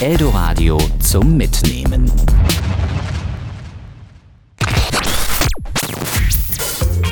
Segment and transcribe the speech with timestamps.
[0.00, 2.10] Eldoradio zum Mitnehmen.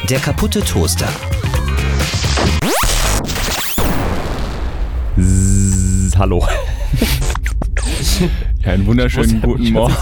[0.08, 1.08] Der kaputte Toaster.
[5.18, 6.46] Zzz, hallo.
[8.64, 9.94] Ja, einen wunderschönen guten Morgen.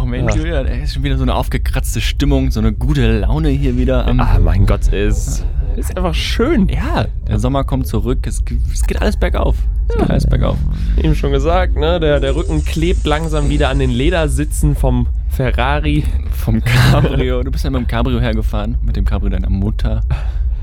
[0.00, 0.40] Oh Mensch, Ja.
[0.40, 4.06] Julian, ey, ist schon wieder so eine aufgekratzte Stimmung, so eine gute Laune hier wieder.
[4.06, 5.42] Am, Ah, mein Gott, es
[5.76, 6.68] ist einfach schön.
[6.68, 9.56] ja, der Sommer kommt zurück, es, geht- es geht alles bergauf.
[9.88, 10.56] Es geht alles bergauf.
[10.96, 12.00] Eben schon gesagt, ne?
[12.00, 16.04] Der, der Rücken klebt langsam wieder an den Ledersitzen vom Ferrari.
[16.32, 17.42] Vom Cabrio.
[17.42, 20.00] Du bist ja mit dem Cabrio hergefahren, mit dem Cabrio deiner Mutter.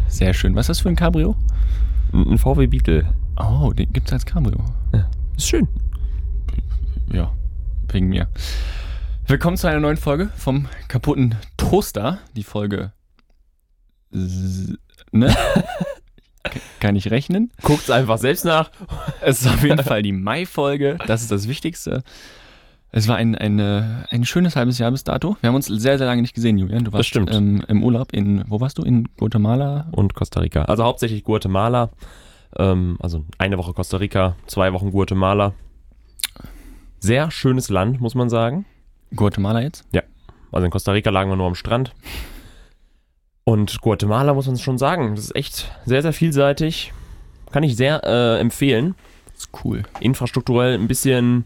[0.07, 0.55] Sehr schön.
[0.55, 1.35] Was ist das für ein Cabrio?
[2.11, 3.05] Ein VW Beetle.
[3.37, 4.59] Oh, den gibt's als Cabrio.
[5.37, 5.67] Ist schön.
[7.11, 7.31] Ja,
[7.91, 8.27] wegen mir.
[9.27, 12.19] Willkommen zu einer neuen Folge vom kaputten Toaster.
[12.35, 12.91] Die Folge.
[15.13, 15.33] Ne?
[16.79, 17.51] Kann ich rechnen?
[17.61, 18.69] Guckt's einfach selbst nach.
[19.21, 20.97] Es ist auf jeden Fall die Mai-Folge.
[21.07, 22.03] Das ist das Wichtigste.
[22.91, 25.37] Es war ein, ein, ein schönes halbes Jahr bis dato.
[25.41, 26.83] Wir haben uns sehr, sehr lange nicht gesehen, Julian.
[26.83, 27.33] Du warst stimmt.
[27.33, 28.83] Ähm, im Urlaub in, wo warst du?
[28.83, 29.87] In Guatemala?
[29.91, 30.65] Und Costa Rica.
[30.65, 31.89] Also hauptsächlich Guatemala.
[32.57, 35.53] Ähm, also eine Woche Costa Rica, zwei Wochen Guatemala.
[36.99, 38.65] Sehr schönes Land, muss man sagen.
[39.15, 39.85] Guatemala jetzt?
[40.51, 41.93] Also in Costa Rica lagen wir nur am Strand.
[43.45, 46.93] Und Guatemala muss man schon sagen, das ist echt sehr, sehr vielseitig.
[47.51, 48.95] Kann ich sehr äh, empfehlen.
[49.33, 49.83] Das ist cool.
[49.99, 51.45] Infrastrukturell ein bisschen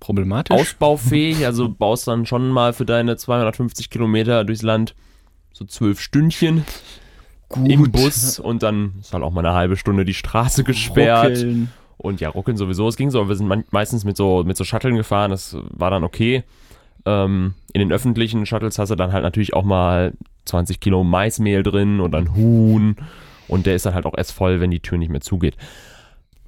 [0.00, 0.56] Problematisch?
[0.56, 1.44] ausbaufähig.
[1.46, 4.94] Also baust dann schon mal für deine 250 Kilometer durchs Land
[5.52, 6.64] so zwölf Stündchen
[7.64, 11.38] im Bus und dann ist halt auch mal eine halbe Stunde die Straße gesperrt.
[11.38, 11.72] Ruckeln.
[11.96, 12.88] Und ja, ruckeln sowieso.
[12.88, 13.28] Es ging so.
[13.28, 15.30] Wir sind meistens mit so, mit so Shuttlen gefahren.
[15.30, 16.44] Das war dann okay.
[17.04, 20.12] Ähm, in den öffentlichen Shuttles hast du dann halt natürlich auch mal
[20.50, 22.96] 20 Kilo Maismehl drin und ein Huhn.
[23.48, 25.56] Und der ist dann halt auch erst voll, wenn die Tür nicht mehr zugeht.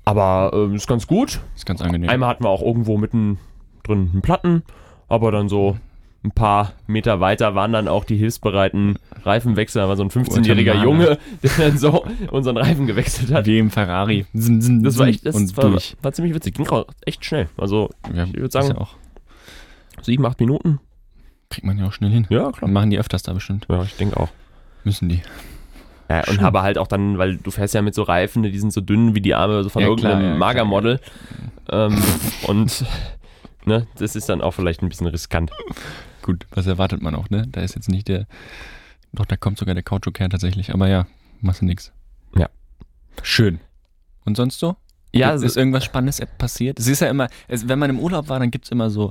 [0.04, 1.40] Aber ähm, ist ganz gut.
[1.54, 2.10] ist ganz angenehm.
[2.10, 3.38] Einmal hatten wir auch irgendwo mitten
[3.84, 4.62] drin einen Platten.
[5.08, 5.76] Aber dann so
[6.24, 9.82] ein paar Meter weiter waren dann auch die hilfsbereiten Reifenwechsel.
[9.82, 10.84] Da war so ein 15-jähriger Guatemala.
[10.84, 13.46] Junge, der dann so unseren Reifen gewechselt hat.
[13.46, 14.26] Wie im Ferrari.
[14.32, 15.96] Das war echt, das und war, durch.
[16.02, 16.54] war ziemlich witzig.
[16.54, 17.48] Ging auch echt schnell.
[17.56, 18.94] Also Ja, ich würd ist sagen- ja auch,
[20.02, 20.78] sieben, acht Minuten.
[21.52, 22.26] Kriegt man ja auch schnell hin.
[22.30, 23.66] Ja, Machen die öfters da bestimmt.
[23.68, 24.30] Ja, ich denke auch.
[24.84, 25.22] Müssen die.
[26.08, 28.72] Ja, und habe halt auch dann, weil du fährst ja mit so Reifen, die sind
[28.72, 31.00] so dünn wie die Arme so von Ja, irgendeinem klar, ja, Magermodel.
[31.70, 32.02] Ähm,
[32.48, 32.84] und
[33.64, 35.50] ne, das ist dann auch vielleicht ein bisschen riskant.
[36.22, 37.46] Gut, was erwartet man auch, ne?
[37.50, 38.26] Da ist jetzt nicht der.
[39.12, 40.72] Doch, da kommt sogar der Kautschuk her tatsächlich.
[40.72, 41.06] Aber ja,
[41.40, 41.92] machst du nix.
[42.36, 42.48] Ja.
[43.22, 43.60] Schön.
[44.24, 44.76] Und sonst so?
[45.14, 46.78] Ja, Gibt- es ist irgendwas Spannendes passiert?
[46.80, 49.10] Es ist ja immer, es, wenn man im Urlaub war, dann gibt's immer so,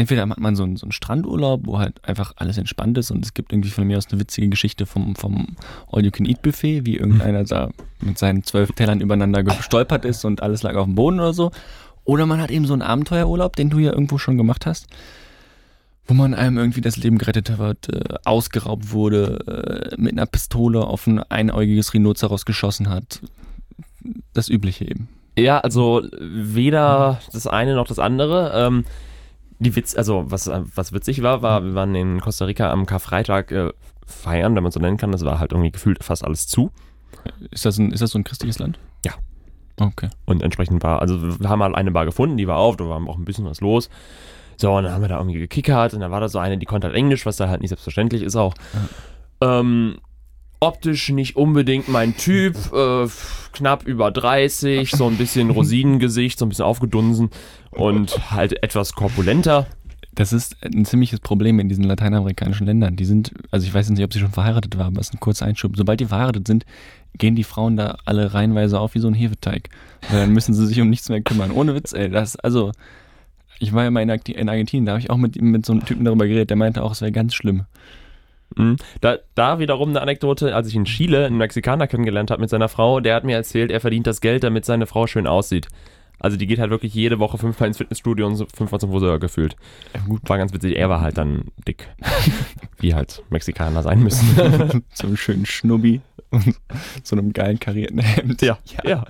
[0.00, 3.22] entweder macht man so einen, so einen Strandurlaub, wo halt einfach alles entspannt ist und
[3.22, 5.56] es gibt irgendwie von mir aus eine witzige Geschichte vom, vom
[5.92, 7.68] All-You-Can-Eat-Buffet, wie irgendeiner da
[8.00, 11.50] mit seinen zwölf Tellern übereinander gestolpert ist und alles lag auf dem Boden oder so.
[12.04, 14.86] Oder man hat eben so einen Abenteuerurlaub, den du ja irgendwo schon gemacht hast,
[16.06, 20.80] wo man einem irgendwie das Leben gerettet wird, äh, ausgeraubt wurde, äh, mit einer Pistole
[20.80, 23.20] auf ein einäugiges Rhinoceros geschossen hat.
[24.32, 25.08] Das Übliche eben.
[25.36, 28.52] Ja, also weder das eine noch das andere.
[28.54, 28.84] Ähm,
[29.60, 33.52] die Witz, also was, was witzig war, war, wir waren in Costa Rica am Karfreitag
[33.52, 33.70] äh,
[34.06, 35.12] feiern, wenn man so nennen kann.
[35.12, 36.70] Das war halt irgendwie gefühlt fast alles zu.
[37.50, 38.78] Ist das, ein, ist das so ein christliches Land?
[39.04, 39.12] Ja.
[39.78, 40.08] Okay.
[40.24, 42.96] Und entsprechend war, also wir haben halt eine Bar gefunden, die war auf, da war
[43.06, 43.90] auch ein bisschen was los.
[44.56, 46.66] So, und dann haben wir da irgendwie gekickert und dann war da so eine, die
[46.66, 48.54] konnte halt Englisch, was da halt nicht selbstverständlich ist auch.
[49.42, 49.98] Ähm,
[50.60, 53.06] optisch nicht unbedingt mein Typ, äh,
[53.52, 57.30] knapp über 30, so ein bisschen Rosinengesicht, so ein bisschen aufgedunsen
[57.70, 59.66] und halt etwas korpulenter.
[60.12, 62.96] Das ist ein ziemliches Problem in diesen lateinamerikanischen Ländern.
[62.96, 65.20] Die sind, also ich weiß nicht, ob sie schon verheiratet waren, aber es ist ein
[65.20, 65.76] kurzer Einschub.
[65.76, 66.66] Sobald die verheiratet sind,
[67.16, 69.68] gehen die Frauen da alle reihenweise auf wie so ein Hefeteig.
[70.10, 71.52] Weil dann müssen sie sich um nichts mehr kümmern.
[71.52, 72.10] Ohne Witz, ey.
[72.10, 72.72] Das, also,
[73.60, 75.84] ich war ja mal in, in Argentinien, da habe ich auch mit, mit so einem
[75.84, 77.66] Typen darüber geredet, der meinte auch, es wäre ganz schlimm.
[78.56, 78.76] Mhm.
[79.00, 82.68] Da, da wiederum eine Anekdote, als ich in Chile einen Mexikaner kennengelernt habe mit seiner
[82.68, 85.68] Frau, der hat mir erzählt, er verdient das Geld, damit seine Frau schön aussieht.
[86.20, 89.56] Also die geht halt wirklich jede Woche fünfmal ins Fitnessstudio und fünfmal zum Friseur gefühlt.
[89.94, 90.20] Ja, gut.
[90.28, 91.88] War ganz witzig, er war halt dann dick.
[92.78, 94.82] Wie halt Mexikaner sein müssen.
[94.92, 96.00] so einem schönen Schnubbi
[96.30, 96.54] und
[97.02, 98.42] so einem geilen karierten Hemd.
[98.42, 99.04] ja, ja.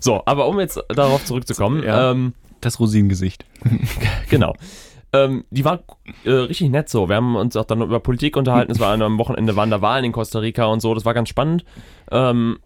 [0.00, 2.12] So, aber um jetzt darauf zurückzukommen, Ja.
[2.12, 3.44] ähm, Das Rosinengesicht.
[4.30, 4.54] genau.
[5.12, 5.80] Ähm, die war
[6.24, 7.08] äh, richtig nett so.
[7.08, 8.70] Wir haben uns auch dann über Politik unterhalten.
[8.70, 10.92] Es war am Wochenende waren da Wahlen in Costa Rica und so.
[10.94, 11.64] Das war ganz spannend.
[12.10, 12.58] Ähm,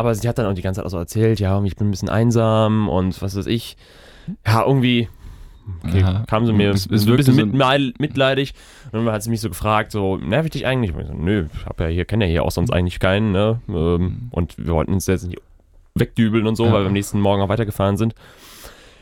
[0.00, 1.90] aber sie hat dann auch die ganze Zeit auch so erzählt, ja, ich bin ein
[1.92, 3.76] bisschen einsam und was weiß ich.
[4.46, 5.08] Ja, irgendwie
[5.86, 6.24] okay, Aha.
[6.28, 8.54] kam sie mir Es- es, ein bisschen so- mitleid, mitleidig.
[8.92, 10.92] Und dann hat sie mich so gefragt, so, nerv ich dich eigentlich?
[10.94, 13.30] Und ich so, nö, ich hab ja hier, kenne ja hier auch sonst eigentlich keinen,
[13.32, 13.60] ne?
[13.68, 15.40] Ähm, und wir wollten uns jetzt nicht
[15.94, 16.72] wegdübeln und so, Ja.
[16.72, 18.14] weil wir am nächsten Morgen auch weitergefahren sind.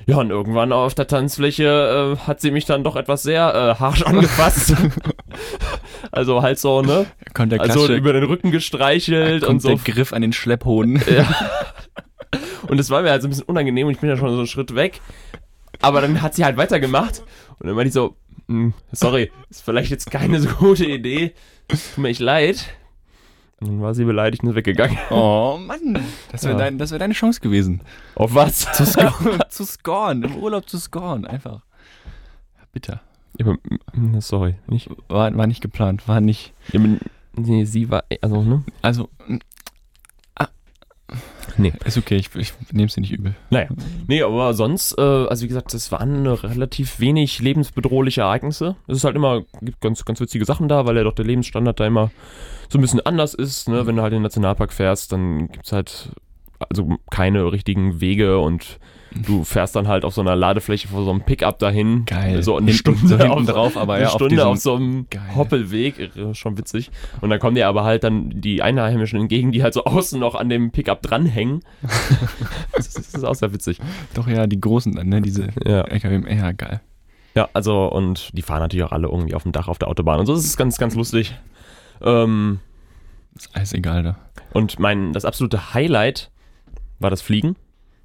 [0.07, 3.81] Ja, und irgendwann auf der Tanzfläche äh, hat sie mich dann doch etwas sehr äh,
[3.81, 4.75] harsch angefasst.
[6.13, 7.07] also halt so, ne?
[7.35, 9.69] Kommt der Also klassische, über den Rücken gestreichelt und so.
[9.69, 11.03] der Griff an den Schlepphoden.
[12.69, 14.37] Und es war mir halt so ein bisschen unangenehm und ich bin ja schon so
[14.39, 15.01] einen Schritt weg.
[15.81, 17.23] Aber dann hat sie halt weitergemacht.
[17.59, 18.17] Und dann meinte ich so,
[18.49, 21.35] "Hm, sorry, ist vielleicht jetzt keine so gute Idee.
[21.69, 22.67] Tut mir echt leid.
[23.61, 24.99] Und dann war sie beleidigt und ist weggegangen.
[25.11, 25.99] Oh Mann,
[26.31, 26.59] das wäre Ja.
[26.65, 27.81] dein, das wär deine Chance gewesen.
[28.15, 28.71] Auf was?
[28.73, 31.63] Zu, scoren, zu scoren, im Urlaub zu scoren, einfach.
[32.73, 33.01] Bitter.
[33.39, 33.57] Ja, aber,
[33.95, 34.91] mm, sorry, nicht.
[35.09, 36.53] War, war nicht geplant, war nicht.
[36.73, 36.97] Ja, aber,
[37.37, 38.65] nee, sie war, also, ne?
[38.83, 39.39] Also, mm,
[41.57, 41.73] Nee.
[41.85, 43.35] ist okay, ich, ich nehme es dir nicht übel.
[43.51, 43.69] Naja.
[44.07, 48.77] Nee, aber sonst, äh, also wie gesagt, das waren relativ wenig lebensbedrohliche Ereignisse.
[48.87, 51.81] Es ist halt immer, gibt ganz, ganz witzige Sachen da, weil ja doch der Lebensstandard
[51.81, 52.11] da immer
[52.69, 53.69] so ein bisschen anders ist.
[53.69, 53.87] Ne?
[53.87, 56.11] Wenn du halt in den Nationalpark fährst, dann gibt's halt
[56.69, 58.79] also keine richtigen Wege und
[59.15, 62.05] du fährst dann halt auf so einer Ladefläche vor so einem Pickup dahin.
[62.05, 62.43] Geil.
[62.43, 65.07] So eine Stunde so auf, drauf, aber eine ja, auf Stunde diesem- auf so einem
[65.11, 65.23] Geil.
[65.35, 66.11] Hoppelweg.
[66.33, 66.91] Schon witzig.
[67.21, 70.35] Und dann kommen dir aber halt dann die Einheimischen entgegen, die halt so außen noch
[70.35, 71.61] an dem Pickup dranhängen.
[72.75, 73.81] das, ist, das ist auch sehr witzig.
[74.15, 75.21] Doch ja, die großen dann, ne?
[75.23, 75.83] Diese Ja.
[75.83, 76.35] LKW.
[76.35, 76.81] Ja, geil.
[77.35, 80.21] Ja, also und die fahren natürlich auch alle irgendwie auf dem Dach auf der Autobahn
[80.21, 80.35] und so.
[80.35, 81.37] Das ist ganz, ganz lustig.
[82.03, 82.61] Ähm,
[83.37, 84.17] Ist alles egal da.
[84.53, 86.31] und mein, das absolute Highlight
[87.01, 87.55] war das Fliegen.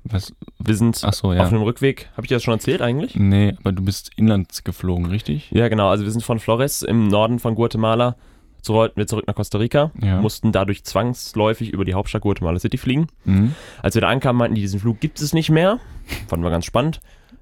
[0.05, 0.33] Was?
[0.59, 1.41] Wir sind Ach so, ja.
[1.43, 2.09] auf einem Rückweg.
[2.13, 3.15] Habe ich dir das schon erzählt eigentlich?
[3.15, 5.49] Nee, aber du bist inlands geflogen, richtig?
[5.51, 5.89] Ja, genau.
[5.89, 8.15] Also wir sind von Flores im Norden von Guatemala.
[8.61, 10.21] So wollten wir zurück nach Costa Rica, Ja.
[10.21, 13.07] mussten dadurch zwangsläufig über die Hauptstadt Guatemala City fliegen.
[13.25, 13.55] Mhm.
[13.81, 15.79] Als wir da ankamen, meinten die, diesen Flug gibt es nicht mehr.
[16.27, 17.01] Fanden wir ganz spannend.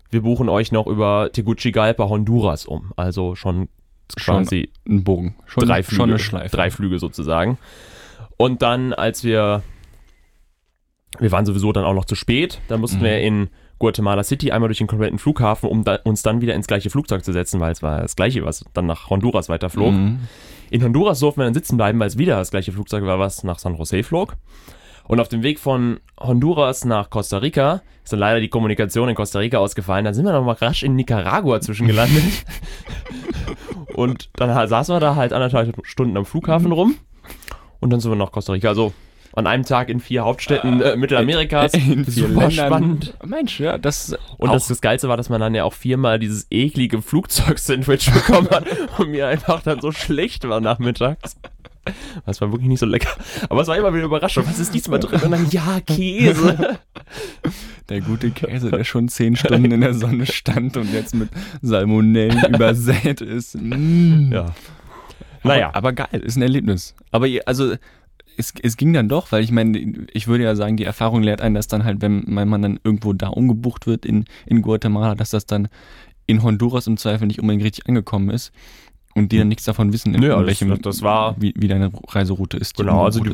[0.09, 2.91] Wir buchen euch noch über Tegucigalpa, Honduras um.
[2.95, 3.69] Also schon
[4.17, 5.35] Schon quasi ein Bogen.
[5.45, 6.55] Schon, drei Flüge, schon eine Schleife.
[6.55, 7.57] drei Flüge sozusagen.
[8.35, 9.61] Und dann, als wir,
[11.19, 13.03] wir waren sowieso dann auch noch zu spät, dann mussten Mhm.
[13.03, 13.49] wir in
[13.79, 17.25] Guatemala City einmal durch den kompletten Flughafen, um da, uns dann wieder ins gleiche Flugzeug
[17.25, 19.91] zu setzen, weil es war das gleiche, was dann nach Honduras weiterflog.
[19.91, 20.19] Mhm.
[20.69, 23.43] In Honduras durften wir dann sitzen bleiben, weil es wieder das gleiche Flugzeug war, was
[23.43, 24.37] nach San Jose flog.
[25.07, 29.15] Und auf dem Weg von Honduras nach Costa Rica ist dann leider die Kommunikation in
[29.15, 30.05] Costa Rica ausgefallen.
[30.05, 32.23] Dann sind wir noch mal rasch in Nicaragua zwischengelandet.
[33.95, 36.95] und dann saßen wir da halt anderthalb Stunden am Flughafen rum.
[37.79, 38.69] Und dann sind wir nach Costa Rica.
[38.69, 38.93] Also
[39.33, 41.73] an einem Tag in vier Hauptstädten äh, Mittelamerikas.
[41.73, 42.51] In vier Super Ländern.
[42.51, 43.13] spannend.
[43.25, 46.47] Mensch, ja, das Und das, das Geilste war, dass man dann ja auch viermal dieses
[46.51, 48.65] eklige Flugzeug-Sandwich bekommen hat
[48.99, 51.35] und mir einfach dann so schlecht war nachmittags.
[52.27, 53.09] Das war wirklich nicht so lecker.
[53.49, 54.45] Aber es war immer wieder Überraschung.
[54.47, 55.19] Was ist diesmal drin?
[55.21, 56.77] Und dann, ja, Käse.
[57.89, 61.29] der gute Käse, der schon zehn Stunden in der Sonne stand und jetzt mit
[61.63, 63.55] Salmonellen übersät ist.
[63.59, 64.31] Mm.
[64.31, 64.41] Ja.
[65.43, 65.71] Aber, Naja.
[65.73, 66.93] aber geil, ist ein Erlebnis.
[67.09, 67.73] Aber ihr- also
[68.41, 69.77] es, es ging dann doch, weil ich meine,
[70.13, 73.13] ich würde ja sagen, die Erfahrung lehrt einen, dass dann halt, wenn, man dann irgendwo
[73.13, 75.67] da umgebucht wird in, in Guatemala, dass das dann
[76.27, 78.51] in Honduras im Zweifel nicht unbedingt richtig angekommen ist
[79.15, 81.67] und die dann nichts davon wissen, in, Nö, in welchem, das- das war- wie, wie
[81.67, 82.77] deine Reiseroute ist.
[82.77, 83.29] Genau, also die-.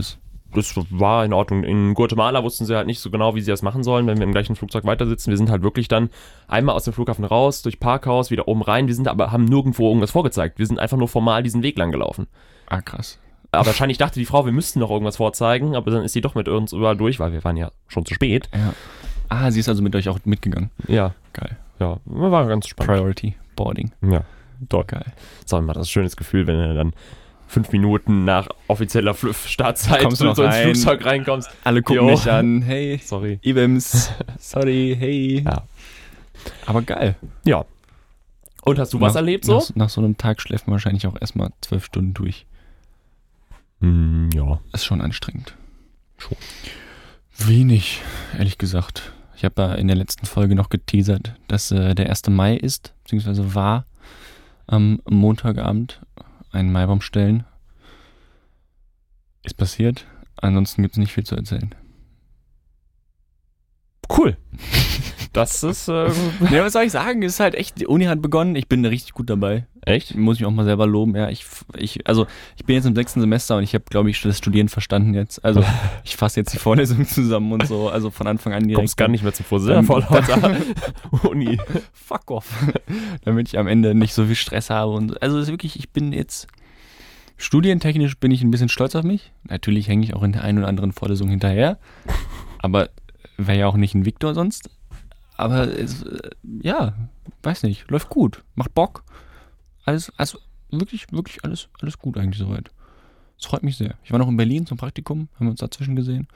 [0.54, 1.63] Das war in Ordnung.
[1.65, 4.24] In Guatemala wussten sie halt nicht so genau, wie sie das machen sollen, wenn wir
[4.24, 5.30] im gleichen Flugzeug weitersitzen.
[5.30, 6.09] Wir sind halt wirklich dann
[6.48, 8.88] einmal aus dem Flughafen raus, durch Parkhaus, wieder oben rein.
[8.88, 10.57] Wir sind aber, haben nirgendwo irgendwas vorgezeigt.
[10.57, 12.27] Wir sind einfach nur formal diesen Weg lang gelaufen.
[12.68, 13.19] Ah, krass.
[13.51, 16.35] Aber wahrscheinlich dachte die Frau, wir müssten noch irgendwas vorzeigen, aber dann ist sie doch
[16.35, 18.49] mit uns überall durch, weil wir waren ja schon zu spät.
[18.53, 18.73] Ja.
[19.29, 20.69] Ah, sie ist also mit euch auch mitgegangen.
[20.88, 21.57] Ja, Geil.
[21.79, 22.94] ja, war ganz spannend.
[22.94, 23.92] Priority Boarding.
[24.01, 24.23] Ja,
[24.69, 24.85] toll.
[24.87, 25.06] Geil.
[25.44, 26.94] Das war immer das schönes Gefühl, wenn du dann
[27.47, 30.57] fünf Minuten nach offizieller Startzeit Kommst du so ins?
[30.57, 31.49] Flugzeug reinkommst.
[31.63, 32.11] Alle gucken Jo.
[32.11, 32.61] mich an.
[32.61, 33.39] Hey, Sorry.
[33.42, 34.11] Ibims.
[34.39, 35.44] Sorry, hey.
[35.45, 35.63] Ja.
[36.66, 37.16] Aber geil.
[37.45, 37.66] Ja.
[38.63, 39.59] Und hast du was nach, erlebt so?
[39.59, 42.45] Nach, nach so einem Tag schläft man wahrscheinlich auch erstmal zwölf Stunden durch.
[43.80, 44.60] Hm, ja.
[44.74, 45.56] Ist schon anstrengend.
[46.18, 46.38] Schon.
[47.38, 48.02] Wenig,
[48.38, 49.14] ehrlich gesagt.
[49.36, 52.30] Ich habe ja in der letzten Folge noch geteasert, dass äh, der 1.
[52.30, 53.86] Mai ist, beziehungsweise war
[54.66, 56.02] am Montagabend
[56.52, 57.46] einen Maibaum stellen.
[59.44, 60.06] Ist passiert.
[60.38, 61.74] Ansonsten gibt es nicht viel zu erzählen.
[64.10, 64.38] Cool.
[65.37, 66.07] Das ist äh,
[66.51, 67.21] Ja, was soll ich sagen?
[67.21, 68.56] Ist halt echt, die Uni hat begonnen.
[68.56, 69.65] Ich bin richtig gut dabei.
[69.85, 70.15] echt.
[70.15, 71.15] Muss mich auch mal selber loben.
[71.15, 71.45] Ja, ich,
[71.77, 72.27] ich, also
[72.57, 75.44] ich bin jetzt im sechsten Semester und ich habe, glaube ich, das Studieren verstanden jetzt.
[75.45, 75.63] Also
[76.03, 77.89] ich fasse jetzt die Vorlesungen zusammen und so.
[77.89, 78.77] Also von Anfang an direkt.
[78.77, 80.57] Kommst gar nicht mehr zum Vorsitzenden Dann- vor lauter
[81.29, 81.59] Uni.
[81.94, 82.47] Fuck off.
[83.23, 84.91] Damit ich am Ende nicht so viel Stress habe.
[84.91, 86.47] Und also es ist wirklich, ich bin jetzt
[87.37, 89.31] studientechnisch bin ich ein bisschen stolz auf mich.
[89.47, 91.77] Natürlich hänge ich auch in der einen oder anderen Vorlesung hinterher.
[92.59, 92.89] Aber
[93.37, 94.69] wäre ja auch nicht ein Viktor sonst.
[95.37, 96.29] Aber es, äh,
[96.61, 96.94] ja,
[97.44, 99.03] weiß nicht, läuft gut, macht Bock.
[99.85, 100.39] Alles, also
[100.71, 102.71] wirklich, wirklich alles, alles gut eigentlich soweit.
[103.39, 103.94] Es freut mich sehr.
[104.03, 106.27] Ich war noch in Berlin zum Praktikum, haben wir uns dazwischen gesehen.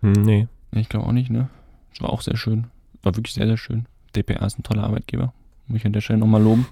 [0.00, 0.48] Hm, nee.
[0.72, 1.48] Nee, ich glaube auch nicht, ne?
[1.94, 2.68] Es war auch sehr schön.
[3.02, 3.86] War wirklich sehr, sehr schön.
[4.16, 5.32] DPA ist ein toller Arbeitgeber.
[5.66, 6.66] Muss ich an der Stelle nochmal loben.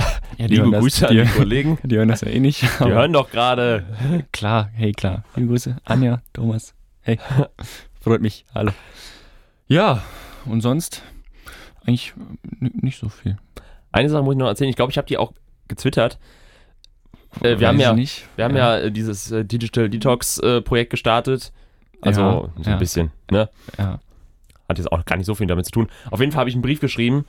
[0.00, 0.06] Ja,
[0.46, 1.78] die Liebe hören das- Grüße an die- die Kollegen.
[1.88, 2.62] Die hören das ja eh nicht.
[2.62, 3.84] Die hören doch gerade.
[4.32, 5.24] Klar, hey, klar.
[5.34, 5.76] Liebe Grüße.
[5.84, 6.74] Anja, Thomas.
[7.00, 7.18] Hey.
[8.00, 8.44] Freut mich.
[8.54, 8.70] Hallo.
[9.66, 10.02] Ja,
[10.48, 11.02] und sonst
[11.86, 12.12] eigentlich
[12.60, 13.36] n- nicht so viel.
[13.92, 14.70] Eine Sache muss ich noch erzählen.
[14.70, 15.32] Ich glaube, ich habe die auch
[15.68, 16.18] getwittert.
[17.42, 18.26] Äh, wir haben ja- nicht.
[18.36, 21.52] Wir haben ja, äh, dieses äh, Digital Detox äh, Projekt gestartet.
[22.00, 22.76] Also Ja, so ein ja.
[22.76, 23.48] bisschen, ne?
[23.76, 23.98] ja.
[24.68, 25.88] Hat jetzt auch gar nicht so viel damit zu tun.
[26.10, 27.24] Auf jeden Fall habe ich einen Brief geschrieben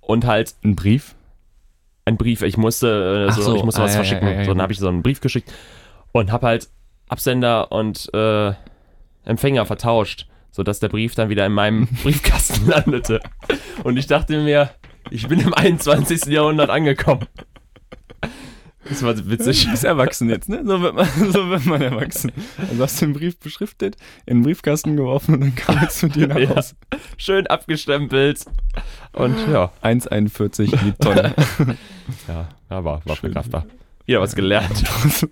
[0.00, 1.14] und halt Ein Brief?
[2.04, 2.42] einen Brief.
[2.42, 4.44] Ich musste, äh, so, so, ich musste ah, was verschicken.
[4.44, 5.52] so, dann habe ich so einen Brief geschickt
[6.12, 6.68] und habe halt
[7.08, 8.52] Absender und äh,
[9.24, 13.20] Empfänger vertauscht, sodass der Brief dann wieder in meinem Briefkasten landete.
[13.82, 14.70] Und ich dachte mir,
[15.10, 16.26] ich bin im 21.
[16.26, 17.26] Jahrhundert angekommen.
[18.84, 19.64] Das war witzig.
[19.64, 20.62] Du bist erwachsen jetzt, ne?
[20.64, 22.32] So wird man, so wird man erwachsen.
[22.58, 26.08] Also hast du den Brief beschriftet, in den Briefkasten geworfen und dann kam er zu
[26.08, 26.56] dir nach Ja.
[26.56, 26.74] Hause.
[27.16, 28.44] Schön abgestempelt.
[29.12, 31.34] Und ja, 1,41 die Tonne.
[32.28, 33.66] ja, ja war, verkraftbar.
[34.06, 34.82] Wieder was gelernt.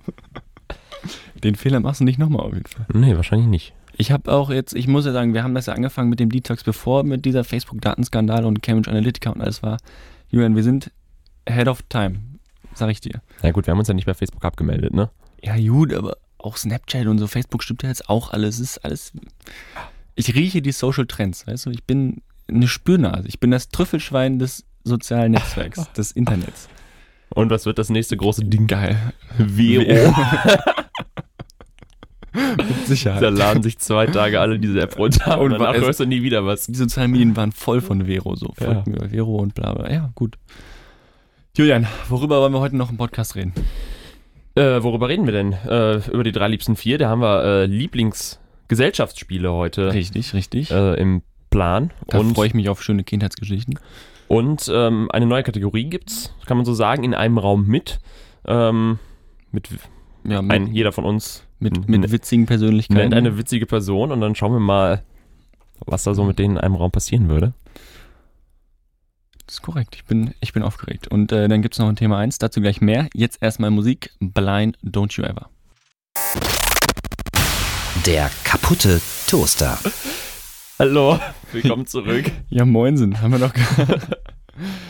[1.42, 2.86] Den Fehler machst du nicht nochmal auf jeden Fall.
[2.92, 3.72] Nee, wahrscheinlich nicht.
[4.00, 6.30] Ich habe auch jetzt, ich muss ja sagen, wir haben das ja angefangen mit dem
[6.30, 9.76] Detox, bevor mit dieser Facebook-Datenskandal und Cambridge Analytica und alles war.
[10.30, 10.90] Julian, wir sind
[11.44, 12.18] ahead of time,
[12.72, 13.20] sag ich dir.
[13.42, 15.10] Ja gut, wir haben uns ja nicht bei Facebook abgemeldet, ne?
[15.42, 18.54] Ja, gut, aber auch Snapchat und so, Facebook stimmt ja jetzt auch alles.
[18.54, 19.12] Es ist alles.
[20.14, 21.70] Ich rieche die Social Trends, weißt du?
[21.70, 23.28] Ich bin eine Spürnase.
[23.28, 26.70] Ich bin das Trüffelschwein des sozialen Netzwerks, des Internets.
[27.34, 28.66] Und was wird das nächste große Ding?
[28.66, 28.96] Geil.
[29.36, 30.14] Vero.
[32.56, 33.22] Mit Sicherheit.
[33.22, 36.44] Da laden sich zwei Tage alle diese App runter und danach hörst du nie wieder
[36.46, 36.66] was.
[36.66, 38.54] Die sozialen Medien waren voll von Vero, so.
[38.60, 38.84] Ja.
[39.08, 39.90] Vero und bla bla.
[39.90, 40.36] Ja, gut.
[41.56, 43.52] Julian, worüber wollen wir heute noch im Podcast reden?
[44.54, 45.52] Äh, worüber reden wir denn?
[45.52, 46.98] Äh, über die drei liebsten vier.
[46.98, 50.70] Da haben wir äh, Lieblingsgesellschaftsspiele heute Richtig, richtig.
[50.70, 51.92] äh, im Plan.
[52.06, 53.78] da und freue ich mich auf schöne Kindheitsgeschichten.
[54.28, 57.98] und ähm, eine neue Kategorie gibt's, kann man so sagen, in einem Raum mit.
[58.46, 59.00] Ähm,
[59.50, 59.68] mit
[60.24, 63.00] Ja, mit, ein, jeder von uns mit, mit witzigen Persönlichkeiten.
[63.00, 65.02] nennt eine witzige Person und dann schauen wir mal,
[65.86, 67.52] was da so mit denen in einem Raum passieren würde.
[69.46, 69.96] Das ist korrekt.
[69.96, 71.08] Ich bin, ich bin aufgeregt.
[71.08, 73.08] Und äh, dann gibt es noch ein Thema 1, dazu gleich mehr.
[73.14, 74.12] Jetzt erstmal Musik.
[74.20, 75.50] Blind Don't You Ever.
[78.06, 79.78] Der kaputte Toaster.
[80.78, 81.18] Hallo,
[81.52, 82.30] willkommen zurück.
[82.48, 83.20] Ja, moinsen.
[83.20, 83.52] Haben wir doch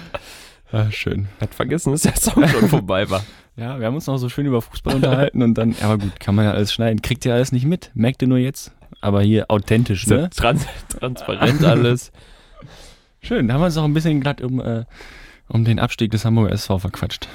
[0.70, 0.88] gehabt.
[0.88, 1.28] ah, schön.
[1.40, 3.24] Hat vergessen, dass der Song schon vorbei war.
[3.56, 6.34] Ja, wir haben uns noch so schön über Fußball unterhalten und dann, aber gut, kann
[6.34, 7.02] man ja alles schneiden.
[7.02, 7.90] Kriegt ihr alles nicht mit.
[7.94, 8.72] Merkt ihr nur jetzt.
[9.00, 10.30] Aber hier authentisch, ja ne?
[10.30, 12.12] trans transparent alles.
[13.22, 14.84] Schön, da haben wir uns noch ein bisschen glatt um, äh,
[15.48, 17.28] um den Abstieg des Hamburger SV verquatscht.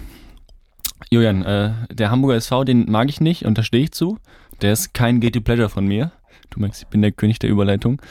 [1.12, 4.18] Julian, äh, der Hamburger SV, den mag ich nicht und da stehe ich zu.
[4.62, 6.12] Der ist kein Guilty Pleasure von mir.
[6.50, 8.02] Du merkst, ich bin der König der Überleitung.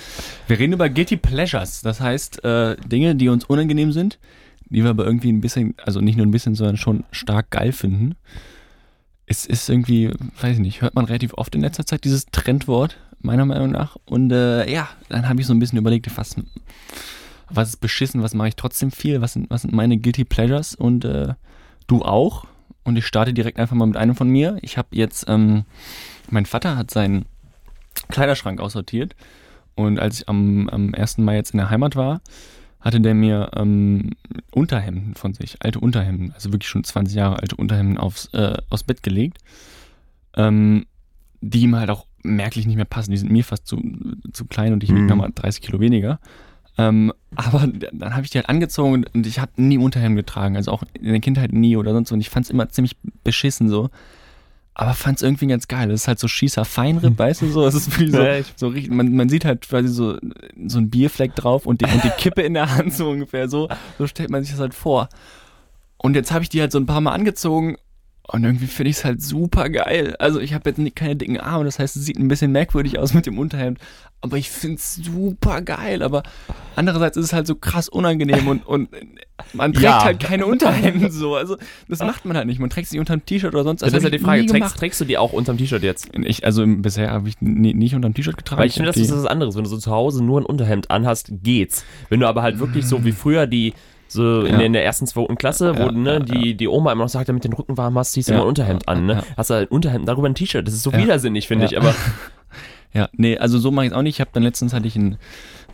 [0.47, 4.19] Wir reden über Guilty Pleasures, das heißt äh, Dinge, die uns unangenehm sind,
[4.67, 7.73] die wir aber irgendwie ein bisschen, also nicht nur ein bisschen, sondern schon stark geil
[7.73, 8.17] finden.
[9.27, 12.99] Es ist irgendwie, weiß ich nicht, hört man relativ oft in letzter Zeit dieses Trendwort,
[13.21, 13.97] meiner Meinung nach.
[14.05, 16.37] Und äh, ja, dann habe ich so ein bisschen überlegt, was,
[17.51, 20.75] was ist beschissen, was mache ich trotzdem viel, was sind, was sind meine Guilty Pleasures
[20.75, 21.35] und äh,
[21.87, 22.47] du auch.
[22.85, 24.59] Und ich starte direkt einfach mal mit einem von mir.
[24.61, 25.65] Ich habe jetzt, ähm,
[26.31, 27.25] mein Vater hat seinen
[28.11, 29.17] Kleiderschrank aussortiert
[29.75, 31.19] und als ich am, am 1.
[31.19, 32.21] Mai jetzt in der Heimat war,
[32.85, 34.11] hatte der mir ähm,
[34.53, 38.85] Unterhemden von sich, alte Unterhemden, also wirklich schon 20 Jahre alte Unterhemden aufs, äh, aufs
[38.85, 39.39] Bett gelegt,
[40.37, 40.85] ähm,
[41.41, 43.11] die ihm halt auch merklich nicht mehr passen.
[43.11, 43.81] Die sind mir fast zu,
[44.33, 45.07] zu klein und ich wiege Mhm.
[45.07, 46.21] nochmal 30 Kilo weniger.
[46.77, 50.57] Ähm, aber dann habe ich die halt angezogen und, und ich habe nie Unterhemden getragen,
[50.57, 52.15] also auch in der Kindheit nie oder sonst so.
[52.15, 53.91] Und ich fand es immer ziemlich beschissen so.
[54.75, 55.89] Aber fand es irgendwie ganz geil.
[55.89, 57.67] Das ist halt so Schießer Feinripp, weißt du so?
[57.67, 60.19] Es ist wie so, Ja, so richtig, man, man sieht halt quasi so,
[60.67, 63.49] so ein Bierfleck drauf und die, und die Kippe in der Hand so ungefähr.
[63.49, 65.09] So, so stellt man sich das halt vor.
[65.97, 67.77] Und jetzt habe ich die halt so ein paar Mal angezogen
[68.27, 70.17] und irgendwie finde ich es halt super geil.
[70.19, 73.13] Also ich habe jetzt keine dicken Arme, das heißt, es sieht ein bisschen merkwürdig aus
[73.13, 73.79] mit dem Unterhemd.
[74.23, 76.03] Aber ich finde es super geil.
[76.03, 76.23] Aber
[76.75, 78.89] andererseits ist es halt so krass unangenehm und, und
[79.53, 80.03] man trägt Ja.
[80.05, 81.35] halt keine Unterhemden so.
[81.37, 82.59] Also das macht man halt nicht.
[82.59, 83.83] Man trägt sie unter einem T-Shirt oder sonst.
[83.83, 86.09] Das Also ist ja die Frage, trägst, trägst du die auch unterm T-Shirt jetzt?
[86.23, 88.61] Ich, also bisher habe ich nie, nicht unter dem T-Shirt getragen.
[88.61, 89.55] Weil ich finde, das ist was anderes.
[89.55, 91.85] Wenn du so zu Hause nur ein Unterhemd anhast, geht's.
[92.09, 93.75] Wenn du aber halt wirklich so wie früher die
[94.09, 94.57] so in, Ja.
[94.59, 97.09] der, in der ersten, zweiten Klasse, wo Ja, ne, ja, die, die Oma immer noch
[97.09, 99.07] sagt, damit den Rücken warm hast, ziehst du Ja, mal ein Unterhemd an.
[99.07, 99.23] Ne?
[99.37, 100.67] Hast du halt ein Unterhemd, darüber ein T-Shirt.
[100.67, 101.77] Das ist so widersinnig, finde ich.
[101.79, 101.95] Aber
[102.93, 104.17] Ja, nee, also so mache ich es auch nicht.
[104.17, 105.19] Ich habe dann letztens hatte ich ein,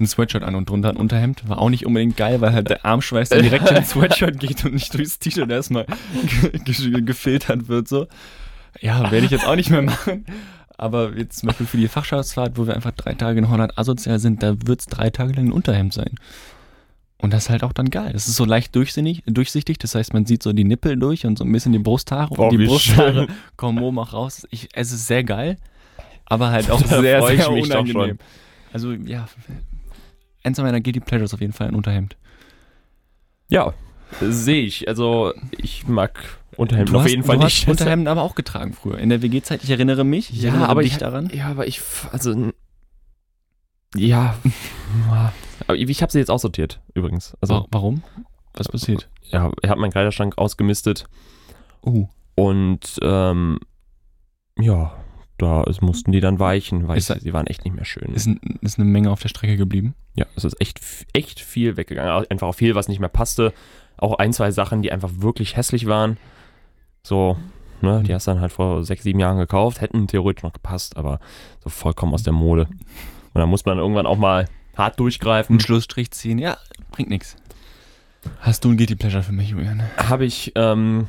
[0.00, 1.46] ein Sweatshirt an und drunter ein Unterhemd.
[1.46, 4.64] War auch nicht unbedingt geil, weil halt der Armschweiß dann direkt in den Sweatshirt geht
[4.64, 5.84] und nicht durchs T-Shirt erstmal
[6.64, 7.88] ge gefiltert wird.
[7.88, 8.06] So.
[8.80, 10.24] Ja, werde ich jetzt auch nicht mehr machen.
[10.78, 14.18] Aber jetzt zum Beispiel für die Fachschaftsfahrt, wo wir einfach drei Tage in Holland asozial
[14.18, 16.14] sind, da wird es drei Tage lang ein Unterhemd sein.
[17.22, 18.12] Und das ist halt auch dann geil.
[18.12, 19.78] Das ist so leicht durchsinnig, durchsichtig.
[19.78, 22.34] Das heißt, man sieht so die Nippel durch und so ein bisschen die Brusthaare.
[22.38, 23.36] Oh, und die wie Brusthaare schön.
[23.56, 24.46] kommen oben auch raus.
[24.50, 25.58] Ich, es ist sehr geil,
[26.24, 28.18] aber halt auch Da sehr, sehr unangenehm.
[28.72, 29.28] Also ja,
[30.42, 32.16] eins meiner Guilty Pleasures auf jeden Fall ein Unterhemd.
[33.48, 33.74] Ja,
[34.20, 34.88] sehe ich.
[34.88, 37.66] Also ich mag Unterhemden auf jeden Fall du nicht.
[37.66, 38.98] hast Unterhemden aber auch getragen früher.
[38.98, 40.30] In der WG-Zeit, ich erinnere mich.
[40.30, 41.30] Ich ja, erinnere aber dich ich, daran.
[41.34, 41.80] Ja, aber ich,
[42.12, 42.52] also,
[43.94, 44.36] ja,
[45.70, 47.36] aber ich habe sie jetzt aussortiert, übrigens.
[47.40, 48.02] Also, Wa- Warum?
[48.54, 49.08] Was passiert?
[49.30, 51.06] ja, ich habe meinen Kleiderschrank ausgemistet
[51.82, 53.58] Oh, und, ähm,
[54.58, 54.92] ja,
[55.38, 58.12] da es mussten die dann weichen, weil Ist sie, waren echt nicht mehr schön.
[58.12, 58.28] ist,
[58.60, 59.94] ist eine Menge auf der Strecke geblieben.
[60.14, 60.80] ja, es ist echt,
[61.14, 62.26] echt viel weggegangen.
[62.28, 63.52] Einfach auch viel, was nicht mehr passte.
[63.96, 66.18] Auch ein, zwei Sachen, die einfach wirklich hässlich waren.
[67.02, 67.38] So,
[67.80, 70.96] ne, die hast du dann halt vor sechs, sieben Jahren gekauft, hätten theoretisch noch gepasst,
[70.98, 71.20] aber
[71.64, 72.64] so vollkommen aus der Mode.
[72.66, 74.46] Und dann muss man irgendwann auch mal
[74.76, 75.54] hart durchgreifen.
[75.54, 76.56] Einen Schlussstrich ziehen, ja,
[76.90, 77.36] bringt nichts.
[78.40, 79.82] Hast du ein Guilty Pleasure für mich, Julian?
[79.96, 81.06] Habe ich, ähm,